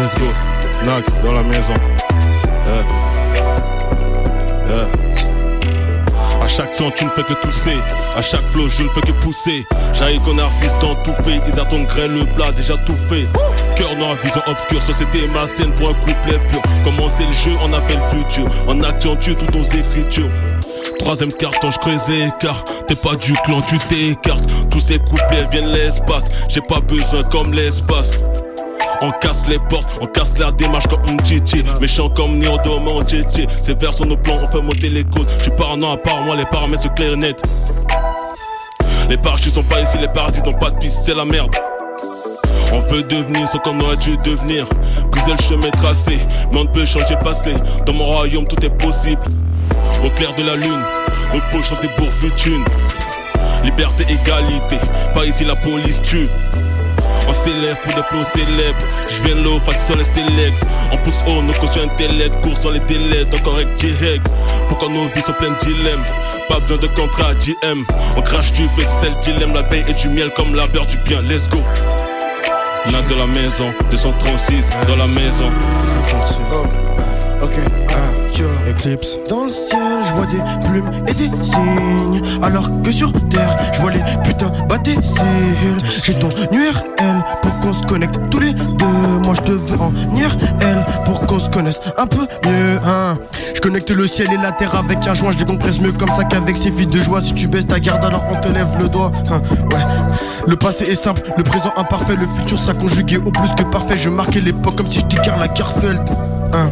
[0.00, 0.26] Let's go.
[0.84, 1.74] Knock dans la maison.
[4.68, 4.86] Yeah.
[4.86, 5.05] Yeah.
[6.46, 7.76] À chaque son, tu ne fais que tousser.
[8.16, 9.66] À chaque flow, je ne fais que pousser.
[9.98, 11.40] J'arrive qu'on narcisse dans tout fait.
[11.48, 13.26] Ils attendent grêle le plat, déjà tout fait.
[13.74, 14.80] Cœur noir, vision obscure.
[14.80, 16.62] Société malsaine pour un couplet pur.
[16.84, 18.48] Commencer le jeu, on appelle plus dur.
[18.68, 20.30] En accentue toutes nos écritures.
[21.00, 22.02] Troisième carton, je creuse
[22.38, 24.48] car T'es pas du clan, tu t'écartes.
[24.70, 26.26] Tous ces couplets viennent l'espace.
[26.48, 28.20] J'ai pas besoin comme l'espace.
[29.02, 31.62] On casse les portes, on casse la démarche comme un Titi.
[31.80, 33.46] Méchant comme Neo Domo, Titi.
[33.62, 35.28] Ces vers nos plans, on fait monter les côtes.
[35.38, 37.42] Je suis parano à part moi, les paramètres sont clairs et nets
[39.10, 41.54] Les parachutes sont pas ici, les parasites ont pas de piste, c'est la merde.
[42.72, 44.66] On veut devenir ce qu'on aurait dû devenir.
[45.10, 46.18] Briser le chemin tracé,
[46.52, 47.52] mais on ne peut changer passé.
[47.86, 49.22] Dans mon royaume tout est possible.
[50.04, 50.82] Au clair de la lune,
[51.34, 52.64] nos poches sont des thunes
[53.64, 54.78] Liberté, égalité,
[55.14, 56.28] pas ici la police tue
[57.28, 58.78] On s'élève pour des flots célèbres.
[59.08, 60.56] Je viens l'eau, face sur les célèbres.
[60.92, 64.22] On pousse haut nos cautions intellect, cours sur les délais, encore avec J-Heg.
[64.68, 66.04] Pourquoi nos vies sont pleines de dilemmes
[66.48, 67.84] Pas besoin de contrat JM.
[68.16, 69.54] On crache du feu, c'est le dilemme.
[69.54, 71.20] La baie et du miel comme la beurre du bien.
[71.22, 71.58] Let's go.
[72.86, 75.50] A de la maison, 236 dans la maison.
[77.42, 77.56] Ok,
[78.38, 78.46] yo.
[78.68, 79.18] Eclipse.
[79.30, 82.40] Dans le ciel, je vois des plumes et des signes.
[82.42, 85.00] Alors que sur terre, je vois les putains bâtir
[86.04, 88.86] J'ai ton URL pour qu'on se connecte tous les deux.
[89.22, 92.78] Moi, je te veux en IRL pour qu'on se connaisse un peu mieux.
[92.86, 93.18] Hein.
[93.54, 95.30] Je connecte le ciel et la terre avec un joint.
[95.30, 97.20] Je décompresse mieux comme ça qu'avec ces filles de joie.
[97.22, 99.12] Si tu baisses ta garde, alors on te lève le doigt.
[99.30, 99.40] Hein,
[99.72, 100.25] ouais.
[100.46, 103.96] Le passé est simple, le présent imparfait, le futur sera conjugué au plus que parfait.
[103.96, 105.98] Je marquais l'époque comme si je dis Karl Garfeld.
[106.52, 106.70] Hein.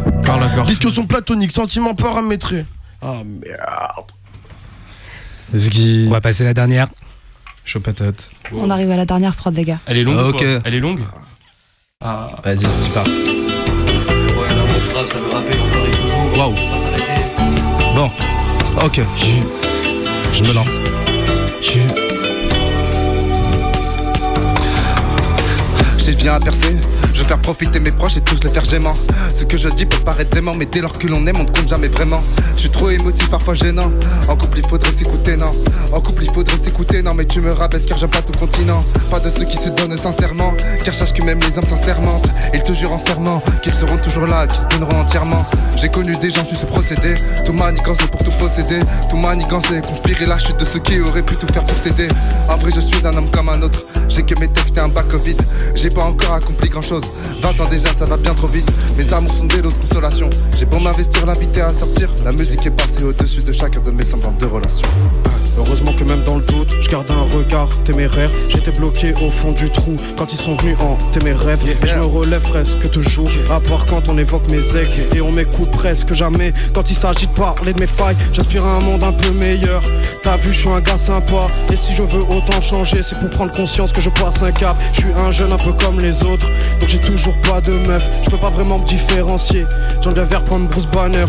[0.67, 2.65] Discussion platonique, sentiment paramétré.
[3.03, 4.13] Ah merde.
[5.53, 6.89] On va passer la dernière.
[7.65, 8.31] Chaud patate.
[8.53, 9.79] On arrive à la dernière prod, les gars.
[9.87, 11.01] Elle est longue Ah, Elle est longue?
[12.03, 12.31] Ah.
[12.45, 13.05] Vas-y, tu pars.
[13.07, 13.11] Je.
[16.39, 16.55] Waouh.
[17.97, 18.11] Bon.
[18.85, 19.01] Ok.
[19.17, 19.31] Je,
[20.33, 20.69] je me lance.
[21.61, 21.81] J'ai
[26.25, 27.04] bien à percer.
[27.15, 28.93] Je veux faire profiter mes proches et tous les faire gênants.
[28.93, 31.49] Ce que je dis peut paraître dément, mais dès lors que l'on aime, on ne
[31.49, 32.21] compte jamais vraiment.
[32.57, 33.91] Je suis trop émotif, parfois gênant.
[34.29, 35.51] En couple, il faudrait s'écouter, non.
[35.93, 37.15] En couple, il faudrait s'écouter, non.
[37.15, 38.83] Mais tu me rabaisses car j'aime pas tout continent.
[39.13, 40.55] Pas de ceux qui se donnent sincèrement.
[40.85, 42.21] Car sache que même les hommes sincèrement,
[42.53, 45.43] ils te jurent en serment qu'ils seront toujours là, qu'ils se donneront entièrement.
[45.81, 47.15] J'ai connu des gens, je ce procédé.
[47.47, 48.81] Tout manigancé pour tout posséder.
[49.09, 52.09] Tout manigancé, conspirer la chute de ceux qui auraient pu tout faire pour t'aider.
[52.49, 53.79] En vrai, je suis un homme comme un autre.
[54.09, 55.37] J'ai que mes textes et un bac Covid.
[55.77, 57.04] J'ai pas encore accompli grand chose.
[57.43, 58.71] 20 ans déjà, ça va bien trop vite.
[58.97, 60.31] Mes amours sont des lots de consolation.
[60.59, 62.09] J'ai beau m'investir, l'inviter à sortir.
[62.25, 64.89] La musique est passée au-dessus de chacun de mes semblantes de relations.
[65.57, 68.29] Heureusement que même dans le doute, je garde un regard téméraire.
[68.49, 71.61] J'étais bloqué au fond du trou quand ils sont venus en rêves.
[71.83, 75.13] Et je me relève presque toujours, à part quand on évoque mes ex.
[75.15, 78.17] Et on m'écoute presque jamais quand il s'agit de parler de mes failles.
[78.33, 79.83] J'aspire à un monde un peu meilleur.
[80.23, 81.47] T'as vu, je suis un gars sympa.
[81.73, 84.75] Et si je veux autant changer, c'est pour prendre conscience que je passe un cap.
[84.95, 86.49] Je suis un jeune un peu comme les autres,
[86.81, 88.23] donc j'ai toujours pas de meuf.
[88.25, 89.67] Je peux pas vraiment me différencier.
[90.01, 91.27] J'en viens vers prendre Bruce Banner.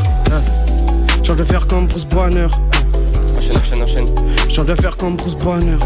[1.23, 2.47] J'en viens faire comme Bruce Banner.
[3.37, 4.05] Enchaîne, enchaîne, enchaîne.
[4.47, 5.77] J'en viens faire comme Bruce Banner.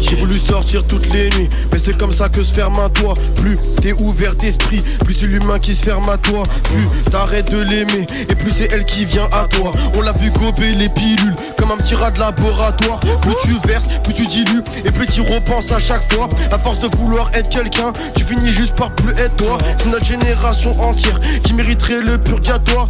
[0.00, 3.14] J'ai voulu sortir toutes les nuits, mais c'est comme ça que se ferme un toit.
[3.36, 6.42] Plus t'es ouvert d'esprit, plus c'est l'humain qui se ferme à toi.
[6.64, 9.70] Plus t'arrêtes de l'aimer, et plus c'est elle qui vient à toi.
[9.96, 13.00] On l'a vu gober les pilules, comme un petit rat de laboratoire.
[13.20, 16.28] Plus tu verses, plus tu dilues, et plus tu repenses à chaque fois.
[16.50, 19.58] À force de vouloir être quelqu'un, tu finis juste par plus être toi.
[19.78, 22.86] C'est notre génération entière qui mériterait le purgatoire.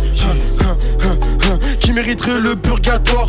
[1.80, 3.26] Qui mériterait le purgatoire.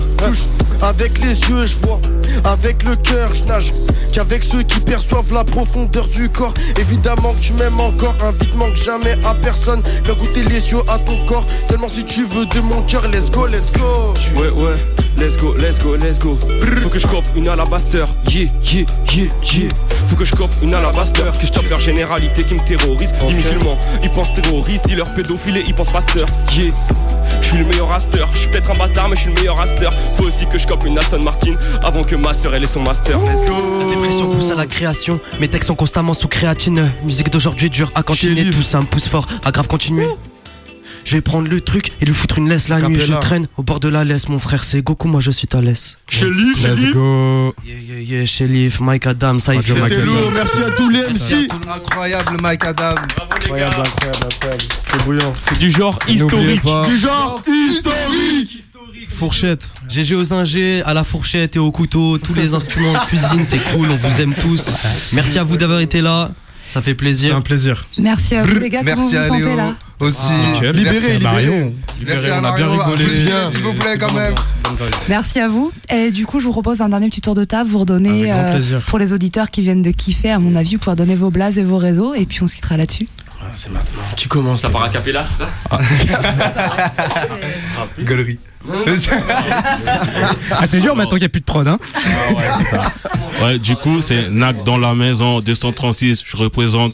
[0.83, 1.99] Avec les yeux, je vois.
[2.45, 3.71] Avec le cœur, je nage.
[4.13, 6.53] Qu'avec ceux qui perçoivent la profondeur du corps.
[6.79, 8.15] Évidemment que tu m'aimes encore.
[8.23, 9.81] Invite manque jamais à personne.
[10.03, 11.45] Fais goûter les yeux à ton corps.
[11.67, 13.07] Seulement si tu veux de mon cœur.
[13.07, 14.13] Let's go, let's go.
[14.39, 14.75] Ouais, ouais,
[15.17, 16.37] let's go, let's go, let's go.
[16.81, 18.05] Faut que je cope une alabaster.
[18.29, 19.69] Yeah, yeah, yeah, yeah.
[20.07, 21.23] Faut que je cope une alabaster.
[21.39, 23.13] Que je tape leur généralité qui me terrorise.
[23.27, 24.85] Dis musulmans, ils pensent terroristes.
[24.85, 26.27] Dis leur pédophile et ils pensent pasteur.
[26.55, 26.71] Yeah.
[27.41, 28.25] Je suis le meilleur raster.
[28.33, 29.89] Je suis peut-être un bâtard, mais je suis le meilleur raster.
[30.17, 31.53] Faut aussi que je cope une Aston Martin
[31.83, 33.19] avant que ma sœur elle ait son master.
[33.19, 33.55] Let's go.
[33.79, 35.19] La dépression pousse à la création.
[35.39, 36.91] Mes textes sont constamment sous créatine.
[37.03, 38.49] Musique d'aujourd'hui dure à continuer.
[38.49, 40.07] Tout ça me pousse fort à grave continuer.
[41.03, 42.95] Je vais prendre le truc et lui foutre une laisse la nuit.
[42.95, 43.19] Je Capella.
[43.19, 44.29] traîne au bord de la laisse.
[44.29, 45.07] Mon frère, c'est Goku.
[45.07, 45.97] Moi, je suis ta laisse.
[46.11, 47.53] Let's go.
[47.65, 49.81] Yeah, yeah, yeah, Shelif, Mike Adam, ça y fait.
[49.81, 50.05] Adam.
[50.05, 51.47] lourd, merci à tous les MC.
[51.75, 52.95] Incroyable, Mike Adam.
[53.35, 54.63] Incroyable, incroyable, incroyable.
[54.85, 55.33] C'était bouillant.
[55.41, 56.61] C'est du genre historique.
[56.87, 58.63] Du genre historique.
[59.09, 59.69] Fourchette.
[59.89, 63.59] GG aux ingés, à la fourchette et au couteau, tous les instruments de cuisine, c'est
[63.71, 64.69] cool, on vous aime tous.
[65.13, 66.31] Merci à vous d'avoir été là,
[66.69, 67.35] ça fait C'est plaisir.
[67.35, 67.85] un plaisir.
[67.97, 68.79] Merci à vous, les gars.
[68.79, 69.75] Comment Merci vous à vous sentez là?
[70.01, 70.31] Aussi.
[70.31, 70.75] Nickel.
[70.75, 71.41] Libéré, Merci à
[71.99, 72.31] libéré.
[72.31, 73.05] On a bien rigolé.
[73.49, 74.35] S'il vous plaît, quand même.
[75.09, 75.71] Merci à vous.
[75.89, 77.69] Et du coup, je vous propose un dernier petit tour de table.
[77.69, 78.79] Vous redonnez, plaisir.
[78.87, 81.57] pour les auditeurs qui viennent de kiffer, à mon avis, vous pouvez redonner vos blazes
[81.57, 82.13] et vos réseaux.
[82.13, 83.07] Et puis, on se quittera là-dessus.
[83.53, 84.01] C'est maintenant.
[84.15, 85.49] Qui commence Ça part à capella, c'est ça
[87.99, 88.39] Galerie.
[90.51, 91.67] Ah, c'est dur maintenant qu'il n'y a plus de prod.
[91.67, 91.79] Hein.
[93.41, 96.23] Ouais, du coup, c'est NAC dans la maison, 236.
[96.25, 96.93] Je représente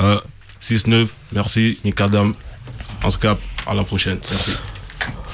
[0.00, 0.18] euh,
[0.60, 1.08] 6-9.
[1.32, 2.34] Merci, Mikadam.
[3.04, 3.42] On se capte.
[3.66, 4.18] À la prochaine.
[4.30, 4.52] Merci.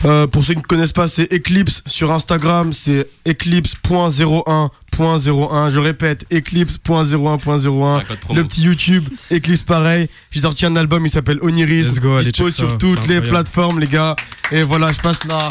[0.05, 5.71] Euh, pour ceux qui ne connaissent pas, c'est Eclipse sur Instagram, c'est eclipse.01.01.
[5.71, 8.01] Je répète, eclipse.01.01.
[8.01, 8.41] un code promo.
[8.41, 10.09] Le petit YouTube, Eclipse pareil.
[10.33, 11.93] J'ai sorti un album, il s'appelle Onirism.
[11.93, 14.17] Let's go, ça, sur toutes les plateformes, les gars.
[14.51, 15.51] Et voilà, je passe là.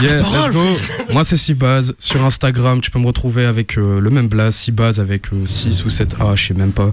[0.00, 0.76] Yeah, let's go.
[1.10, 1.94] Moi, c'est Sibaz.
[1.98, 5.90] Sur Instagram, tu peux me retrouver avec euh, le même blaze, Sibaz avec 6 ou
[5.90, 6.90] 7 A, je sais même pas.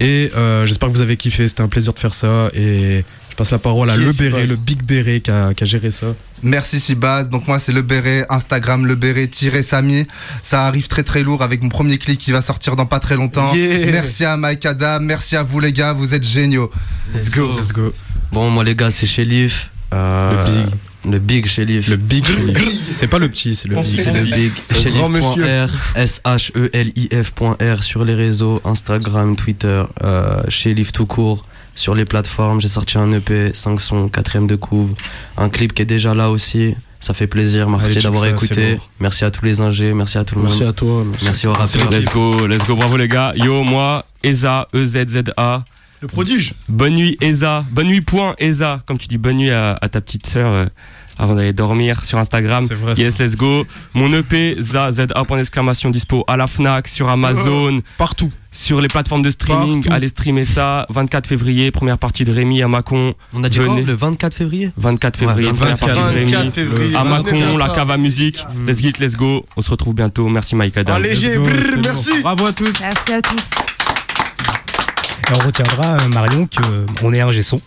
[0.00, 1.46] Et euh, j'espère que vous avez kiffé.
[1.48, 2.48] C'était un plaisir de faire ça.
[2.54, 5.64] Et je passe la parole à Qui Le Béret, le Big Béret qui a, qui
[5.64, 6.08] a géré ça.
[6.42, 7.28] Merci Sibaz.
[7.28, 10.06] Donc moi c'est le béret, Instagram le béret tiré Samy.
[10.42, 13.16] Ça arrive très très lourd avec mon premier clip qui va sortir dans pas très
[13.16, 13.54] longtemps.
[13.54, 13.92] Yeah.
[13.92, 16.70] Merci à Mike Adam, merci à vous les gars, vous êtes géniaux.
[17.14, 17.56] Let's go.
[17.56, 17.94] Let's go.
[18.32, 19.70] Bon, moi les gars, c'est Shelif.
[19.92, 20.74] Euh, Le big.
[21.04, 21.88] Le big Shelif.
[21.88, 22.78] Le Big Shelif.
[22.92, 24.00] C'est pas le petit, c'est le big.
[24.00, 24.52] C'est le big.
[24.72, 31.44] Shelif.r, S-H-E-L-I-F.R sur les réseaux, Instagram, Twitter, euh, Shelif tout court.
[31.74, 34.92] Sur les plateformes, j'ai sorti un EP, 5 sons, 4ème de couve.
[35.38, 36.74] Un clip qui est déjà là aussi.
[37.00, 38.78] Ça fait plaisir, merci d'avoir écouté.
[39.00, 40.68] Merci à tous les ingés, merci à tout le Merci monde.
[40.68, 41.90] à toi, Merci, aux rappeurs.
[41.90, 43.32] Let's go, let's go, bravo les gars.
[43.34, 45.64] Yo, moi, Eza, E E-Z-Z-A.
[46.02, 46.54] Le prodige.
[46.68, 47.64] Bonne nuit, Eza.
[47.70, 48.82] Bonne nuit, point, Eza.
[48.86, 50.66] Comme tu dis, bonne nuit à, à ta petite sœur euh,
[51.16, 52.64] avant d'aller dormir sur Instagram.
[52.66, 53.64] C'est vrai, Yes, let's go.
[53.94, 57.80] Mon EP, ZA, ZA, point d'exclamation, dispo à la Fnac, sur Amazon.
[57.98, 58.32] Partout.
[58.50, 59.82] Sur les plateformes de streaming.
[59.84, 59.94] Partout.
[59.94, 60.86] Allez streamer ça.
[60.90, 63.14] 24 février, première partie de Rémi à Mâcon.
[63.32, 66.50] On a dit quoi, le 24 février 24 février, Ouais, première 24 partie de Rémi.
[66.50, 66.96] février.
[66.96, 68.44] À Ouais, Mâcon, bien la cave à musique.
[68.66, 69.46] Let's get, let's go.
[69.56, 70.28] On se retrouve bientôt.
[70.28, 70.98] Merci Mike Adam.
[70.98, 72.10] Léger, brrr, merci.
[72.22, 72.72] Bravo à tous.
[72.80, 73.50] Merci à tous.
[75.32, 76.46] Et on retiendra, euh, Marion,
[77.00, 77.58] qu'on est un son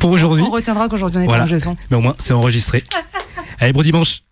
[0.00, 0.42] pour aujourd'hui.
[0.42, 1.44] On retiendra qu'aujourd'hui on est Voilà.
[1.44, 1.76] en gesson.
[1.88, 2.82] Mais au moins, c'est enregistré.
[3.60, 4.22] Allez, bon dimanche.